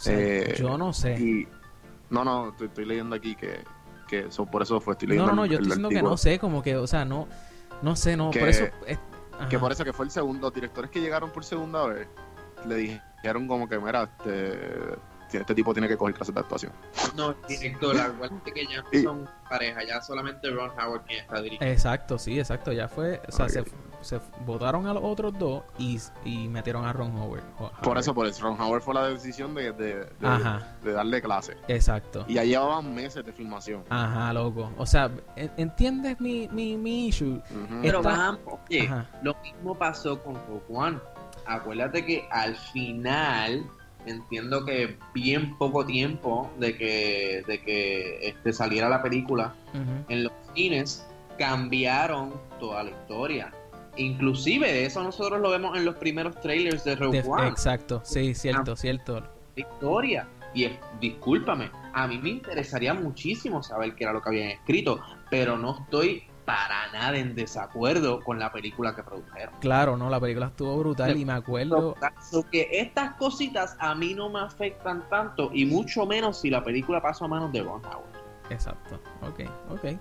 Eh, 0.05 0.55
yo 0.57 0.77
no 0.77 0.91
sé. 0.93 1.47
no, 2.09 2.23
no, 2.23 2.53
estoy, 2.59 2.85
leyendo 2.85 3.15
aquí 3.15 3.35
que, 3.35 3.63
que 4.07 4.27
por 4.51 4.61
eso 4.61 4.79
fue. 4.79 4.93
Estoy 4.93 5.09
leyendo 5.09 5.31
no, 5.31 5.35
no, 5.35 5.41
no, 5.43 5.45
yo 5.45 5.53
estoy 5.53 5.65
diciendo 5.65 5.89
que 5.89 6.01
no 6.01 6.17
sé, 6.17 6.39
como 6.39 6.61
que, 6.61 6.75
o 6.75 6.87
sea, 6.87 7.05
no, 7.05 7.27
no 7.81 7.95
sé, 7.95 8.17
no, 8.17 8.31
por 8.31 8.47
eso. 8.47 8.65
que 9.49 9.59
por 9.59 9.71
eso 9.71 9.83
que 9.83 9.93
fue 9.93 10.05
el 10.05 10.11
segundo. 10.11 10.47
Los 10.47 10.53
directores 10.53 10.91
que 10.91 11.01
llegaron 11.01 11.31
por 11.31 11.43
segunda 11.43 11.85
vez 11.85 12.07
le 12.65 12.77
dijeron 13.23 13.47
como 13.47 13.67
que, 13.67 13.79
mira, 13.79 14.03
este 14.03 14.97
este 15.39 15.55
tipo 15.55 15.73
tiene 15.73 15.87
que 15.87 15.97
coger 15.97 16.15
clases 16.15 16.35
de 16.35 16.41
actuación. 16.41 16.71
No, 17.15 17.33
director, 17.47 17.99
acuérdate 17.99 18.51
que 18.51 18.65
ya 18.65 18.83
son 19.03 19.27
pareja, 19.49 19.83
ya 19.83 20.01
solamente 20.01 20.49
Ron 20.49 20.71
Howard 20.71 21.03
quien 21.05 21.21
está 21.21 21.41
dirigiendo. 21.41 21.65
Exacto, 21.65 22.17
sí, 22.17 22.39
exacto, 22.39 22.71
ya 22.71 22.87
fue, 22.87 23.21
o 23.27 23.31
sea, 23.31 23.49
se, 23.49 23.63
se, 24.01 24.19
votaron 24.45 24.87
a 24.87 24.93
los 24.93 25.03
otros 25.03 25.37
dos 25.37 25.63
y, 25.77 25.99
y 26.25 26.47
metieron 26.47 26.85
a 26.85 26.93
Ron 26.93 27.15
Howard. 27.17 27.43
Por 27.81 27.97
eso, 27.97 28.13
por 28.13 28.27
eso, 28.27 28.43
Ron 28.43 28.59
Howard 28.59 28.81
fue 28.81 28.93
la 28.93 29.07
decisión 29.07 29.53
de, 29.55 29.71
de, 29.71 30.07
de, 30.83 30.91
darle 30.91 31.21
clase. 31.21 31.57
Exacto. 31.67 32.25
Y 32.27 32.35
ya 32.35 32.43
llevaban 32.43 32.93
meses 32.93 33.25
de 33.25 33.31
filmación. 33.31 33.83
Ajá, 33.89 34.33
loco. 34.33 34.71
O 34.77 34.85
sea, 34.85 35.11
¿entiendes 35.35 36.19
mi, 36.19 36.47
mi, 36.49 36.77
mi 36.77 37.07
issue? 37.07 37.41
Pero 37.81 38.01
vamos, 38.01 38.39
oye, 38.45 38.89
lo 39.21 39.35
mismo 39.41 39.75
pasó 39.75 40.21
con 40.21 40.35
Rogue 40.47 40.63
Acuérdate 41.45 42.05
que 42.05 42.27
al 42.31 42.55
final 42.55 43.65
entiendo 44.05 44.65
que 44.65 44.97
bien 45.13 45.57
poco 45.57 45.85
tiempo 45.85 46.51
de 46.59 46.77
que, 46.77 47.43
de 47.47 47.61
que 47.61 48.27
este, 48.29 48.53
saliera 48.53 48.89
la 48.89 49.01
película 49.01 49.55
en 50.09 50.23
los 50.25 50.33
cines, 50.53 51.07
cambiaron 51.37 52.33
toda 52.59 52.83
la 52.83 52.91
historia. 52.91 53.51
Inclusive 53.95 54.85
eso 54.85 55.03
nosotros 55.03 55.39
lo 55.39 55.51
vemos 55.51 55.77
en 55.77 55.85
los 55.85 55.95
primeros 55.95 56.39
trailers 56.41 56.83
de 56.83 56.95
Rogue 56.95 57.23
One. 57.25 57.47
Exacto, 57.47 58.01
sí, 58.03 58.33
cierto, 58.33 58.75
cierto. 58.75 59.21
La 59.55 59.61
historia. 59.61 60.27
Y 60.55 60.69
discúlpame, 60.99 61.71
a 61.93 62.07
mí 62.07 62.19
me 62.19 62.29
interesaría 62.29 62.93
muchísimo 62.93 63.63
saber 63.63 63.95
qué 63.95 64.03
era 64.03 64.13
lo 64.13 64.21
que 64.21 64.29
habían 64.29 64.49
escrito, 64.49 65.01
pero 65.29 65.57
no 65.57 65.79
estoy 65.79 66.23
para 66.45 66.91
nada 66.91 67.17
en 67.17 67.35
desacuerdo 67.35 68.21
con 68.21 68.39
la 68.39 68.51
película 68.51 68.95
que 68.95 69.03
produjeron. 69.03 69.53
Claro, 69.59 69.97
no, 69.97 70.09
la 70.09 70.19
película 70.19 70.47
estuvo 70.47 70.77
brutal 70.77 71.17
y 71.17 71.25
me 71.25 71.33
acuerdo. 71.33 71.95
que 72.51 72.69
estas 72.71 73.15
cositas 73.15 73.75
a 73.79 73.95
mí 73.95 74.13
no 74.13 74.29
me 74.29 74.39
afectan 74.39 75.07
tanto 75.09 75.49
y 75.53 75.65
mucho 75.65 76.05
menos 76.05 76.41
si 76.41 76.49
la 76.49 76.63
película 76.63 77.01
pasó 77.01 77.25
a 77.25 77.27
manos 77.27 77.51
de 77.51 77.63
Ron 77.63 77.83
Howard. 77.85 78.13
Exacto, 78.49 78.99
ok, 79.21 79.41
ok. 79.69 79.99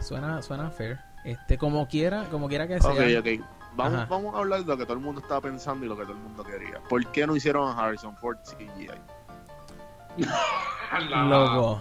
Suena, 0.00 0.42
suena 0.42 0.70
fair. 0.70 0.98
Este, 1.24 1.56
como 1.56 1.86
quiera, 1.86 2.24
como 2.30 2.48
quiera 2.48 2.66
que 2.66 2.80
sea. 2.80 2.90
Ok, 2.90 3.00
ok. 3.20 3.44
Vamos, 3.74 4.08
vamos 4.08 4.34
a 4.34 4.38
hablar 4.38 4.60
de 4.60 4.66
lo 4.66 4.76
que 4.76 4.84
todo 4.84 4.94
el 4.94 5.00
mundo 5.00 5.20
estaba 5.20 5.40
pensando 5.40 5.86
y 5.86 5.88
lo 5.88 5.96
que 5.96 6.02
todo 6.02 6.12
el 6.12 6.18
mundo 6.18 6.44
quería. 6.44 6.80
¿Por 6.88 7.06
qué 7.06 7.26
no 7.26 7.34
hicieron 7.34 7.68
a 7.68 7.78
Harrison 7.78 8.16
Ford 8.16 8.36
CGI? 8.44 8.90
Loco. 11.08 11.80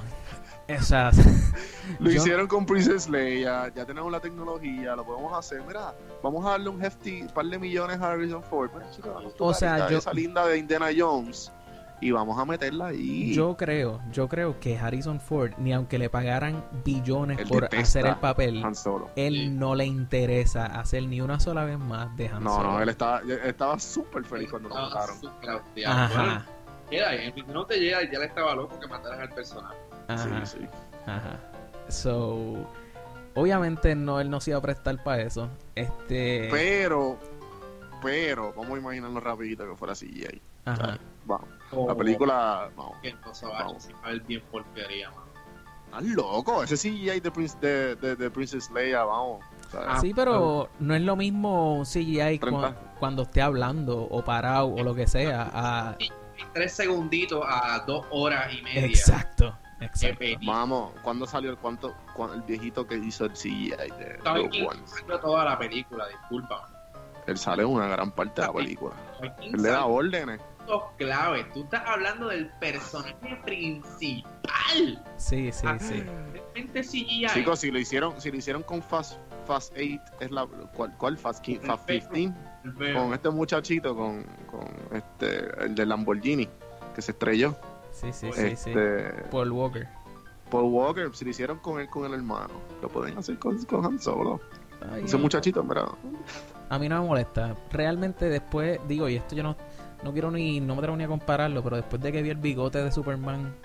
O 0.80 0.84
sea, 0.84 1.12
lo 2.00 2.12
hicieron 2.12 2.48
con 2.48 2.66
Princess 2.66 3.10
Leia, 3.10 3.72
ya 3.74 3.86
tenemos 3.86 4.12
la 4.12 4.20
tecnología, 4.20 4.96
lo 4.96 5.06
podemos 5.06 5.38
hacer. 5.38 5.62
Mira, 5.68 5.94
vamos 6.24 6.46
a 6.46 6.52
darle 6.52 6.70
un 6.70 6.84
hefty 6.84 7.24
par 7.34 7.46
de 7.46 7.60
millones 7.60 8.00
a 8.00 8.12
Harrison 8.12 8.44
Ford. 8.44 8.72
o 9.40 9.54
sea, 9.54 9.90
yo... 9.90 9.98
esa 9.98 10.14
linda 10.14 10.46
de 10.46 10.58
Indiana 10.58 10.88
Jones 10.96 11.52
y 12.02 12.12
vamos 12.12 12.38
a 12.38 12.46
meterla 12.46 12.88
ahí. 12.88 13.34
Yo 13.34 13.56
creo, 13.56 14.02
yo 14.12 14.28
creo 14.28 14.60
que 14.60 14.78
Harrison 14.78 15.22
Ford, 15.22 15.52
ni 15.60 15.72
aunque 15.72 16.00
le 16.00 16.10
pagaran 16.10 16.66
billones 16.84 17.48
por 17.48 17.74
hacer 17.76 18.08
el 18.08 18.16
papel, 18.16 18.64
él 19.16 19.58
no 19.58 19.76
le 19.76 19.86
interesa 19.86 20.66
hacer 20.66 21.04
ni 21.04 21.22
una 21.22 21.40
sola 21.40 21.64
vez 21.64 21.78
más 21.78 22.16
de 22.18 22.28
Han 22.28 22.44
No, 22.44 22.64
no, 22.64 22.82
él 22.82 22.90
estaba 22.90 23.22
estaba 23.46 23.80
súper 23.80 24.26
feliz 24.26 24.50
cuando 24.50 24.70
lo 24.70 24.76
mataron. 24.76 25.16
Ajá. 25.86 26.46
Mira, 26.90 27.16
en 27.16 27.34
no 27.48 27.66
te 27.66 27.80
llega 27.80 28.04
ya 28.12 28.20
le 28.20 28.26
estaba 28.26 28.54
loco 28.54 28.78
que 28.80 28.88
mataran 28.88 29.22
al 29.22 29.30
personaje. 29.30 29.78
Ajá. 30.14 30.46
Sí, 30.46 30.58
sí. 30.60 30.68
Ajá. 31.06 31.40
So, 31.90 32.68
obviamente 33.36 33.96
no, 33.96 34.20
él 34.20 34.30
no 34.30 34.40
se 34.40 34.52
iba 34.52 34.60
a 34.60 34.62
prestar 34.62 35.02
para 35.04 35.22
eso. 35.22 35.50
Este. 35.76 36.48
Pero, 36.52 37.18
pero, 38.02 38.54
vamos 38.54 38.76
a 38.76 38.80
imaginarlo 38.80 39.20
rapidito 39.20 39.68
que 39.70 39.76
fuera 39.76 39.94
CGI. 39.94 40.42
Ajá. 40.66 40.98
vamos. 41.26 41.48
la 41.88 41.96
película, 41.96 42.70
vamos. 42.76 42.98
Que 43.02 43.16
se 43.34 43.46
va 43.46 43.60
a 43.60 44.10
ver 44.10 44.22
bien 44.22 44.42
porquería, 44.52 45.10
mano. 45.10 45.32
Estás 45.86 46.04
loco, 46.04 46.64
ese 46.64 46.78
CGI 46.78 47.20
de, 47.20 47.32
Prince, 47.32 47.58
de, 47.60 47.96
de, 47.98 48.16
de 48.16 48.32
Princess 48.32 48.72
Leia, 48.72 49.04
vamos. 49.04 49.44
sí, 50.00 50.14
pero 50.14 50.70
no 50.80 50.96
es 50.96 51.02
lo 51.02 51.18
mismo 51.18 51.84
CGI 51.84 52.40
cuando 52.98 53.24
esté 53.24 53.42
hablando 53.42 54.02
o 54.02 54.24
parado 54.24 54.74
o 54.74 54.84
lo 54.84 54.96
que 54.96 55.06
sea. 55.06 55.50
A... 55.54 55.98
Tres 56.54 56.72
segunditos 56.72 57.44
a 57.46 57.84
dos 57.86 58.06
horas 58.10 58.54
y 58.54 58.62
media. 58.62 58.86
Exacto. 58.86 59.54
Exacto. 59.82 60.26
Vamos, 60.46 60.94
¿cuándo 61.02 61.26
salió 61.26 61.52
el 61.52 61.58
cuánto, 61.58 61.96
el 62.34 62.42
viejito 62.44 62.88
que 62.88 62.96
hizo 62.96 63.26
el 63.26 63.34
CGI 63.34 63.70
de 63.72 64.16
Estaba 64.18 65.22
toda 65.22 65.46
la 65.46 65.58
película, 65.58 66.08
disculpa. 66.08 66.70
Él 67.28 67.38
sale 67.38 67.64
en 67.64 67.70
una 67.70 67.88
gran 67.88 68.12
parte 68.12 68.42
de 68.42 68.48
la 68.48 68.54
película. 68.54 68.96
Él 69.42 69.62
le 69.62 69.70
da 69.70 69.86
órdenes. 69.86 70.40
Clave, 70.98 71.44
tú 71.54 71.64
estás 71.64 71.84
hablando 71.86 72.28
del 72.30 72.48
personaje 72.60 73.36
principal. 73.44 75.04
Sí, 75.18 75.52
sí, 75.52 75.68
sí. 75.80 76.04
CGI. 76.54 77.28
Chicos, 77.34 77.60
si 77.60 77.72
lo 77.72 77.80
hicieron, 77.80 78.22
si 78.22 78.32
lo 78.32 78.38
hicieron 78.38 78.64
con 78.64 78.82
Fast 78.82 79.18
Fast 79.46 79.74
8 79.76 80.00
es 80.20 80.32
la 80.32 80.48
¿cuál, 80.74 80.96
cuál 80.98 81.18
Fast, 81.18 81.42
15? 81.42 81.68
con 82.94 83.14
este 83.14 83.30
muchachito 83.30 83.96
con, 83.96 84.24
con 84.50 84.68
este 84.94 85.64
el 85.64 85.76
de 85.76 85.86
Lamborghini 85.86 86.48
que 86.96 87.02
se 87.02 87.12
estrelló. 87.12 87.56
Sí, 87.92 88.12
sí, 88.12 88.32
sí, 88.34 88.56
sí. 88.56 88.70
Este, 88.72 89.24
Paul 89.30 89.52
Walker. 89.52 89.88
Paul 90.50 90.66
Walker, 90.66 91.10
si 91.14 91.26
lo 91.26 91.32
hicieron 91.32 91.60
con 91.60 91.80
él, 91.80 91.90
con 91.90 92.06
el 92.06 92.14
hermano, 92.14 92.54
lo 92.82 92.90
pueden 92.90 93.18
hacer 93.18 93.38
con, 93.40 93.64
con 93.66 93.86
Han 93.86 94.00
Solo. 94.00 94.40
Ese 95.04 95.18
muchachito, 95.18 95.62
en 95.62 95.68
verdad. 95.68 95.90
A 96.70 96.80
mí 96.80 96.90
no 96.90 97.02
me 97.02 97.08
molesta. 97.08 97.56
Realmente 97.72 98.30
después, 98.30 98.80
digo, 98.88 99.08
y 99.08 99.16
esto 99.16 99.36
yo 99.36 99.44
no, 99.44 99.56
no 100.04 100.12
quiero 100.12 100.32
ni, 100.32 100.60
no 100.60 100.74
me 100.74 100.80
atrevo 100.80 100.98
ni 100.98 101.04
a 101.04 101.08
compararlo, 101.08 101.64
pero 101.64 101.76
después 101.76 102.02
de 102.02 102.12
que 102.12 102.22
vi 102.22 102.30
el 102.30 102.38
bigote 102.38 102.84
de 102.84 102.92
Superman. 102.92 103.56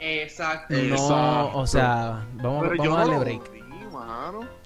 Exacto. 0.00 0.74
No, 0.74 1.54
o 1.54 1.66
sea, 1.66 2.26
vamos, 2.34 2.68
vamos 2.76 2.96
a 2.96 3.00
darle 3.00 3.18
break. 3.18 3.42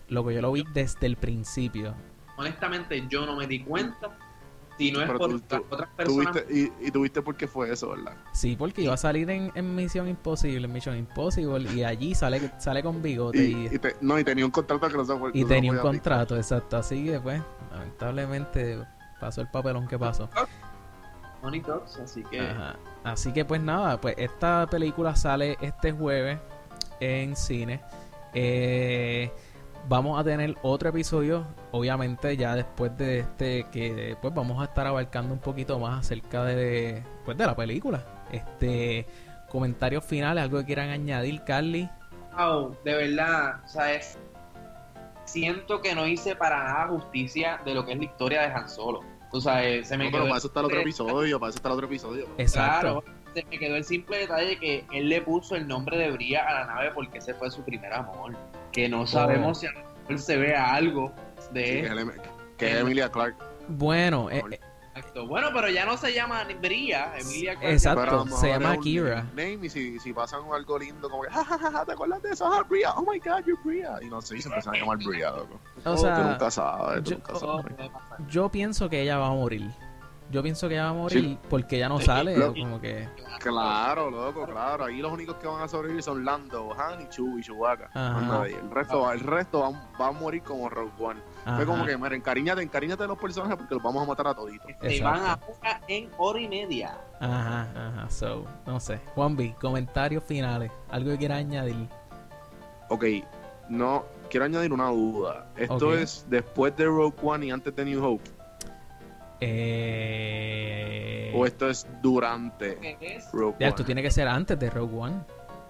Lo, 0.08 0.24
que 0.24 0.34
yo 0.34 0.40
lo 0.40 0.52
vi 0.52 0.64
desde 0.72 1.06
el 1.06 1.16
principio. 1.16 1.94
Honestamente, 2.36 3.04
yo 3.08 3.26
no 3.26 3.36
me 3.36 3.46
di 3.46 3.64
cuenta 3.64 4.16
si 4.78 4.92
no 4.92 5.02
es 5.02 5.10
por 5.10 5.32
otras 5.34 5.88
personas. 5.96 6.44
y, 6.50 6.70
y 6.80 6.90
tuviste 6.90 7.22
por 7.22 7.36
qué 7.36 7.46
fue 7.46 7.72
eso, 7.72 7.90
¿verdad? 7.90 8.16
Sí, 8.32 8.56
porque 8.56 8.82
iba 8.82 8.94
a 8.94 8.96
salir 8.96 9.28
en, 9.30 9.50
en 9.54 9.74
Misión 9.74 10.08
Imposible, 10.08 10.66
en 10.66 10.72
Mission 10.72 10.96
Impossible, 10.96 11.70
y 11.72 11.84
allí 11.84 12.14
sale, 12.14 12.52
sale 12.58 12.82
con 12.82 13.02
bigote. 13.02 13.38
Y, 13.38 13.66
y, 13.66 13.80
no, 14.00 14.18
y 14.18 14.24
tenía 14.24 14.44
un 14.44 14.50
contrato 14.50 14.88
que 14.88 14.96
no 14.96 15.04
se 15.04 15.14
Y 15.32 15.44
tenía 15.44 15.72
un 15.72 15.78
contrato, 15.78 16.36
exacto. 16.36 16.76
Así 16.76 17.04
que, 17.04 17.20
pues, 17.20 17.40
lamentablemente 17.70 18.84
pasó 19.20 19.40
el 19.40 19.48
papelón 19.48 19.86
que 19.86 19.98
pasó. 19.98 20.28
Money 21.42 21.60
Talks, 21.60 21.98
así 21.98 22.22
que. 22.24 22.46
Así 23.04 23.32
que, 23.32 23.44
pues 23.44 23.60
nada, 23.60 24.00
pues 24.00 24.14
esta 24.18 24.66
película 24.70 25.14
sale 25.14 25.56
este 25.60 25.92
jueves 25.92 26.38
en 27.00 27.36
cine. 27.36 27.80
Eh 28.34 29.30
vamos 29.88 30.18
a 30.18 30.24
tener 30.24 30.56
otro 30.62 30.88
episodio, 30.88 31.46
obviamente 31.70 32.36
ya 32.36 32.54
después 32.54 32.96
de 32.96 33.20
este, 33.20 33.66
que 33.72 34.16
pues 34.20 34.34
vamos 34.34 34.60
a 34.60 34.64
estar 34.64 34.86
abarcando 34.86 35.32
un 35.32 35.40
poquito 35.40 35.78
más 35.78 36.00
acerca 36.00 36.44
de, 36.44 37.02
pues, 37.24 37.36
de 37.36 37.46
la 37.46 37.56
película. 37.56 38.04
Este, 38.30 39.06
comentarios 39.48 40.04
finales, 40.04 40.44
algo 40.44 40.58
que 40.58 40.66
quieran 40.66 40.90
añadir, 40.90 41.42
Carly. 41.44 41.88
Oh, 42.38 42.72
de 42.84 42.94
verdad, 42.94 43.60
o 43.64 43.68
sea, 43.68 44.00
siento 45.24 45.80
que 45.80 45.94
no 45.94 46.06
hice 46.06 46.36
para 46.36 46.62
nada 46.64 46.88
justicia 46.88 47.60
de 47.64 47.74
lo 47.74 47.84
que 47.86 47.92
es 47.92 47.98
la 47.98 48.04
historia 48.04 48.42
de 48.42 48.46
Han 48.48 48.68
Solo. 48.68 49.00
O 49.32 49.40
sea, 49.40 49.62
se 49.84 49.96
me 49.96 50.10
quedó 50.10 50.24
para 50.24 50.38
eso 50.38 50.46
está 50.48 50.60
el 50.60 50.66
otro 50.66 50.80
episodio, 50.80 51.40
para 51.40 51.50
eso 51.50 51.58
está 51.58 51.68
el 51.68 51.74
otro 51.74 51.86
episodio. 51.86 52.28
Exacto. 52.38 53.04
se 53.34 53.44
me 53.44 53.58
quedó 53.58 53.76
el 53.76 53.84
simple 53.84 54.18
detalle 54.18 54.46
de 54.50 54.58
que 54.58 54.86
él 54.92 55.08
le 55.08 55.20
puso 55.20 55.56
el 55.56 55.66
nombre 55.66 55.98
de 55.98 56.10
Bria 56.10 56.48
a 56.48 56.54
la 56.54 56.66
nave 56.66 56.90
porque 56.92 57.18
ese 57.18 57.34
fue 57.34 57.50
su 57.50 57.62
primer 57.62 57.92
amor 57.92 58.36
que 58.76 58.90
no 58.90 59.06
sabemos 59.06 59.60
si 59.60 59.66
a 59.66 59.70
él 60.10 60.18
se 60.18 60.36
vea 60.36 60.74
algo 60.74 61.10
de 61.50 61.88
que, 62.58 62.72
es 62.72 62.76
Emilia 62.76 63.10
Clark. 63.10 63.34
Bueno, 63.68 64.30
eh, 64.30 64.42
bueno, 65.26 65.48
pero 65.54 65.70
ya 65.70 65.86
no 65.86 65.96
se 65.96 66.12
llama 66.12 66.46
Bria, 66.60 67.10
Emilia 67.18 67.54
Clark. 67.56 67.72
Exacto, 67.72 68.26
se 68.36 68.48
llama 68.48 68.76
Kira. 68.76 69.24
y 69.34 69.68
si, 69.70 69.98
si 69.98 70.12
pasan 70.12 70.42
algo 70.52 70.78
lindo, 70.78 71.08
como 71.08 71.22
que, 71.22 71.30
jajaja, 71.30 71.86
¿te 71.86 71.92
acuerdas 71.92 72.22
de 72.22 72.32
eso? 72.32 72.46
Ah, 72.46 72.62
Bria, 72.68 72.92
oh 72.92 73.10
my 73.10 73.18
god, 73.18 73.46
you're 73.46 73.58
Bria. 73.64 73.96
Y 74.02 74.10
no 74.10 74.20
sé, 74.20 74.38
se 74.42 74.48
empiezan 74.48 74.74
a 74.74 74.78
llamar 74.78 74.98
Bria, 74.98 75.30
loco. 75.30 75.58
O 75.82 75.96
sea, 75.96 76.14
tú 76.14 76.28
nunca 76.28 76.50
sabes, 76.50 77.02
yo, 77.04 77.16
nunca 77.16 77.34
sabes. 77.34 77.74
yo 78.28 78.50
pienso 78.50 78.90
que 78.90 79.00
ella 79.00 79.16
va 79.16 79.28
a 79.28 79.32
morir. 79.32 79.70
Yo 80.30 80.42
pienso 80.42 80.68
que 80.68 80.74
ella 80.74 80.84
va 80.84 80.90
a 80.90 80.94
morir 80.94 81.38
porque 81.48 81.78
ya 81.78 81.88
no 81.88 82.00
sale, 82.00 82.34
como 82.34 82.80
que... 82.80 83.08
Claro, 83.40 84.10
loco, 84.10 84.44
claro. 84.44 84.84
Ahí 84.84 84.98
los 84.98 85.12
únicos 85.12 85.36
que 85.36 85.46
van 85.46 85.62
a 85.62 85.68
sobrevivir 85.68 86.02
son 86.02 86.24
Lando, 86.24 86.74
Han 86.78 87.02
y 87.02 87.08
Chewie 87.08 87.40
y 87.40 87.42
Chewbacca. 87.42 87.90
El 88.46 88.70
resto, 88.70 89.12
el 89.12 89.20
resto 89.20 89.60
va, 90.00 90.06
a 90.06 90.12
morir 90.12 90.42
como 90.42 90.68
Rogue 90.68 90.92
One. 90.98 91.20
Fue 91.56 91.64
como 91.64 91.84
que, 91.84 91.96
mira, 91.96 92.16
encariñate, 92.16 92.62
encariñate 92.62 93.04
de 93.04 93.08
los 93.08 93.18
personajes 93.18 93.56
porque 93.56 93.74
los 93.74 93.82
vamos 93.82 94.02
a 94.02 94.06
matar 94.06 94.26
a 94.28 94.34
toditos. 94.34 94.68
Se 94.80 95.02
van 95.02 95.20
a 95.24 95.38
en 95.86 96.10
hora 96.18 96.40
y 96.40 96.48
media. 96.48 96.98
Ajá, 97.20 97.68
ajá. 97.74 98.10
So, 98.10 98.44
no 98.66 98.80
sé. 98.80 99.00
Juan 99.14 99.36
B, 99.36 99.54
comentarios 99.60 100.24
finales. 100.24 100.72
¿Algo 100.90 101.10
que 101.12 101.18
quieras 101.18 101.38
añadir? 101.38 101.88
Ok, 102.88 103.04
no, 103.68 104.04
quiero 104.28 104.46
añadir 104.46 104.72
una 104.72 104.88
duda. 104.88 105.46
¿Esto 105.56 105.94
es 105.94 106.26
después 106.28 106.76
de 106.76 106.86
Rogue 106.86 107.16
One 107.22 107.46
y 107.46 107.50
antes 107.50 107.74
de 107.74 107.84
New 107.84 108.04
Hope? 108.04 108.35
Eh... 109.40 111.32
¿O 111.34 111.44
esto 111.44 111.68
es 111.68 111.86
durante 112.00 112.74
Rogue 113.32 113.56
One? 113.56 113.68
Esto 113.68 113.84
tiene 113.84 114.02
que 114.02 114.10
ser 114.10 114.26
antes 114.28 114.58
de 114.58 114.70
Rogue 114.70 114.96
One. 114.96 115.16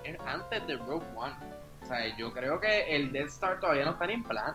Es 0.05 0.17
antes 0.25 0.65
de 0.67 0.77
Rogue 0.77 1.07
One. 1.17 1.35
O 1.83 1.87
sea, 1.87 2.17
yo 2.17 2.33
creo 2.33 2.61
que 2.61 2.97
el 2.97 3.13
Death 3.13 3.29
Star 3.29 3.61
todavía 3.61 3.85
no 3.85 3.93
está 3.93 4.07
ni 4.07 4.15
en 4.15 4.25
plan. 4.25 4.55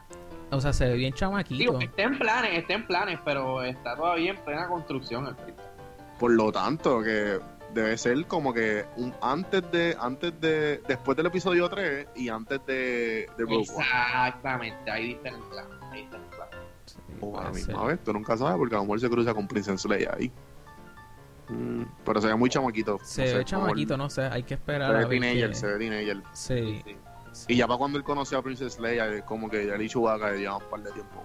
O 0.52 0.60
sea, 0.60 0.74
se 0.74 0.88
ve 0.88 0.96
bien 0.96 1.14
chamaquito. 1.14 1.60
Digo, 1.60 1.80
está 1.80 2.04
en 2.04 2.20
planes, 2.20 2.58
está 2.58 2.74
en 2.74 2.86
planes, 2.88 3.20
pero 3.24 3.64
está 3.64 3.96
todavía 3.96 4.32
en 4.32 4.38
plena 4.38 4.68
construcción 4.68 5.28
el 5.28 5.36
Por 6.20 6.32
lo 6.32 6.52
tanto, 6.52 7.02
que 7.02 7.40
debe 7.74 7.98
ser 7.98 8.26
como 8.26 8.54
que 8.54 8.86
un 8.98 9.14
antes 9.22 9.70
de, 9.72 9.96
antes 10.00 10.40
de, 10.42 10.82
después 10.88 11.16
del 11.16 11.28
episodio 11.28 11.70
3 11.70 12.08
y 12.16 12.28
antes 12.28 12.66
de, 12.66 13.30
de 13.38 13.44
Rogue 13.44 13.68
One. 13.74 13.86
Exactamente, 13.86 14.92
ahí 14.92 15.12
está 15.12 15.30
en 15.30 15.42
plan. 15.50 15.66
Ahí 15.92 16.02
está 16.04 16.18
en 16.18 16.24
plan 16.24 16.41
o 17.20 17.40
a 17.40 17.46
la 17.46 17.52
misma 17.52 17.84
vez, 17.86 18.04
tú 18.04 18.14
nunca 18.14 18.38
sabes 18.38 18.58
porque 18.58 18.76
a 18.76 18.80
lo 18.80 18.84
mejor 18.84 19.00
se 19.00 19.10
cruza 19.10 19.34
con 19.34 19.48
Princess 19.48 19.86
Leia 19.86 20.14
ahí. 20.18 20.32
Mm, 21.50 21.84
pero 22.06 22.22
se 22.22 22.28
ve 22.28 22.36
muy 22.36 22.50
chamaquito. 22.50 23.00
Se 23.04 23.38
ve 23.38 23.46
chamaquito, 23.46 23.98
no 23.98 24.10
sé, 24.10 24.24
hay 24.24 24.44
que 24.44 24.54
esperar. 24.54 24.92
Se 24.92 25.08
ve 25.08 25.20
teenager, 25.20 25.56
se 25.56 25.68
ve 25.68 25.78
teenager. 25.78 26.24
Sí. 26.34 26.84
Y 27.48 27.56
ya 27.56 27.68
para 27.68 27.78
cuando 27.78 27.98
él 27.98 28.04
conoció 28.04 28.38
a 28.38 28.42
Princess 28.42 28.80
Leia, 28.80 29.08
es 29.08 29.24
como 29.24 29.50
que 29.50 29.66
ya 29.66 29.78
le 29.78 29.88
Chewbacca 29.88 30.34
llevan 30.34 30.62
un 30.62 30.70
par 30.70 30.84
de 30.84 30.92
tiempo. 30.92 31.24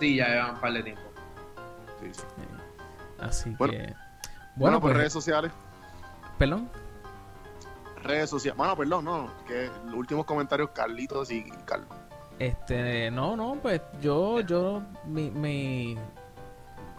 Sí, 0.00 0.16
ya 0.16 0.28
llevan 0.28 0.54
un 0.54 0.60
par 0.60 0.72
de 0.72 0.82
tiempo. 0.82 1.02
Sí, 2.00 2.08
sí. 2.12 2.24
Así 3.18 3.50
bueno, 3.58 3.72
que. 3.72 3.94
Bueno, 4.56 4.80
pues, 4.80 4.96
redes 4.96 5.12
sociales. 5.12 5.52
¿Perdón? 6.38 6.68
Redes 8.02 8.30
sociales. 8.30 8.56
Bueno, 8.56 8.76
perdón, 8.76 9.04
no. 9.04 9.30
Que 9.46 9.70
los 9.86 9.94
últimos 9.94 10.24
comentarios, 10.24 10.70
Carlitos 10.70 11.30
y 11.30 11.44
Carlos. 11.64 11.88
Este, 12.38 13.10
no, 13.10 13.36
no, 13.36 13.58
pues 13.62 13.80
yo, 14.00 14.40
yo, 14.40 14.82
mi, 15.06 15.30
mi, 15.30 15.96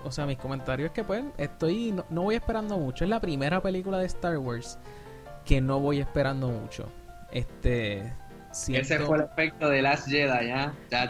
o 0.04 0.12
sea, 0.12 0.26
mis 0.26 0.38
comentarios 0.38 0.88
es 0.88 0.93
que 0.93 1.04
pues 1.04 1.24
estoy, 1.38 1.93
no, 2.10 2.21
voy 2.21 2.36
esperando 2.36 2.78
mucho. 2.78 3.04
Es 3.04 3.10
la 3.10 3.19
primera 3.19 3.62
película 3.62 3.98
de 3.98 4.06
Star 4.06 4.38
Wars 4.38 4.80
que 5.43 5.62
no 5.62 5.80
voy 5.80 6.00
esperando 6.00 6.48
mucho. 6.48 6.88
Este, 7.32 8.13
Ese 8.67 9.00
fue 9.00 9.17
el 9.17 9.24
efecto 9.24 9.69
de 9.69 9.82
Last 9.82 10.08
Jedi, 10.08 10.48
¿ya? 10.48 10.74
Ya, 10.89 11.10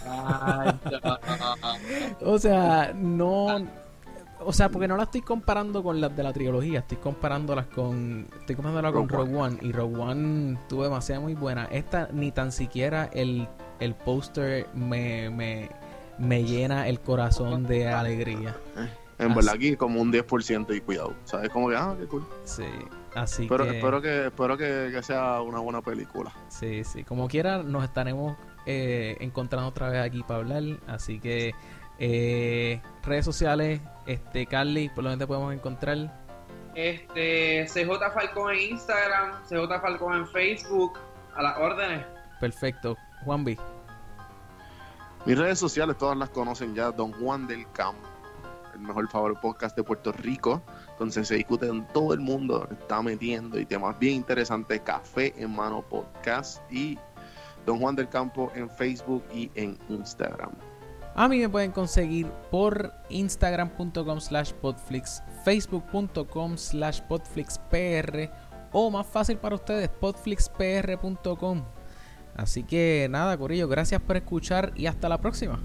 O 2.22 2.38
sea, 2.38 2.92
no, 2.94 3.66
o 4.44 4.52
sea, 4.52 4.68
porque 4.68 4.88
no 4.88 4.96
la 4.96 5.04
estoy 5.04 5.20
comparando 5.20 5.82
con 5.82 6.00
las 6.00 6.14
de 6.16 6.22
la 6.22 6.32
trilogía, 6.32 6.80
estoy 6.80 6.98
comparándolas 6.98 7.66
con. 7.66 8.26
Estoy 8.40 8.56
comparándola 8.56 8.92
con 8.92 9.08
Rogue 9.08 9.36
One. 9.36 9.58
Y 9.60 9.72
Rogue 9.72 9.96
One 9.96 10.58
tuvo 10.68 10.84
demasiado 10.84 11.22
muy 11.22 11.34
buena. 11.34 11.66
Esta 11.66 12.08
ni 12.12 12.32
tan 12.32 12.52
siquiera 12.52 13.10
el, 13.12 13.48
el 13.80 13.94
póster 13.94 14.66
me, 14.74 15.30
me, 15.30 15.70
me 16.18 16.44
llena 16.44 16.88
el 16.88 17.00
corazón 17.00 17.64
de 17.66 17.88
alegría. 17.88 18.56
En 19.18 19.34
verdad 19.34 19.54
aquí 19.54 19.76
como 19.76 20.00
un 20.00 20.10
10% 20.12 20.74
y 20.74 20.80
cuidado. 20.80 21.14
¿Sabes? 21.24 21.50
Como 21.50 21.68
que, 21.68 21.76
ah, 21.76 21.94
qué 21.98 22.06
cool. 22.06 22.26
Sí, 22.44 22.64
así 23.14 23.46
Pero 23.46 23.64
que... 23.64 23.76
espero 23.76 24.00
que, 24.00 24.26
espero 24.26 24.56
que, 24.56 24.90
que 24.92 25.02
sea 25.02 25.42
una 25.42 25.58
buena 25.58 25.82
película. 25.82 26.32
Sí, 26.48 26.84
sí. 26.84 27.04
Como 27.04 27.28
quiera, 27.28 27.62
nos 27.62 27.84
estaremos 27.84 28.36
eh, 28.64 29.16
encontrando 29.20 29.68
otra 29.68 29.90
vez 29.90 30.00
aquí 30.02 30.22
para 30.22 30.40
hablar. 30.40 30.62
Así 30.86 31.20
que 31.20 31.54
eh, 32.00 32.80
redes 33.02 33.26
sociales, 33.26 33.80
este 34.06 34.46
Carly, 34.46 34.88
por 34.88 35.04
lo 35.04 35.10
menos 35.10 35.18
te 35.20 35.26
podemos 35.26 35.52
encontrar. 35.52 36.10
Este 36.74 37.66
CJ 37.66 38.12
Falcón 38.14 38.54
en 38.54 38.72
Instagram, 38.72 39.42
CJ 39.44 39.80
Falcón 39.80 40.16
en 40.16 40.26
Facebook, 40.28 40.98
a 41.36 41.42
las 41.42 41.58
órdenes. 41.58 42.04
Perfecto. 42.40 42.96
Juan 43.24 43.44
B. 43.44 43.58
Mis 45.26 45.38
redes 45.38 45.58
sociales 45.58 45.98
todas 45.98 46.16
las 46.16 46.30
conocen 46.30 46.74
ya, 46.74 46.90
Don 46.90 47.12
Juan 47.12 47.46
del 47.46 47.70
Campo, 47.72 48.08
el 48.72 48.80
mejor 48.80 49.06
favor 49.10 49.38
podcast 49.38 49.76
de 49.76 49.82
Puerto 49.82 50.12
Rico, 50.12 50.62
donde 50.98 51.22
se 51.22 51.34
discute 51.34 51.66
en 51.66 51.86
todo 51.88 52.14
el 52.14 52.20
mundo, 52.20 52.66
está 52.70 53.02
metiendo 53.02 53.58
y 53.60 53.66
temas 53.66 53.98
bien 53.98 54.14
interesantes, 54.14 54.80
Café 54.80 55.34
en 55.36 55.54
Mano 55.54 55.82
Podcast 55.82 56.62
y 56.72 56.98
Don 57.66 57.78
Juan 57.78 57.94
del 57.94 58.08
Campo 58.08 58.50
en 58.54 58.70
Facebook 58.70 59.22
y 59.34 59.50
en 59.54 59.78
Instagram. 59.90 60.52
A 61.14 61.28
mí 61.28 61.38
me 61.38 61.48
pueden 61.48 61.72
conseguir 61.72 62.26
por 62.50 62.94
instagram.com 63.08 64.20
slash 64.20 64.52
podflix, 64.52 65.22
facebook.com 65.44 66.56
slash 66.56 67.00
podflixpr 67.02 68.30
o 68.72 68.90
más 68.90 69.06
fácil 69.06 69.36
para 69.38 69.56
ustedes, 69.56 69.88
podflixpr.com. 69.88 71.64
Así 72.36 72.62
que 72.62 73.08
nada, 73.10 73.36
Corillo, 73.36 73.68
gracias 73.68 74.00
por 74.00 74.16
escuchar 74.16 74.72
y 74.76 74.86
hasta 74.86 75.08
la 75.08 75.18
próxima. 75.18 75.60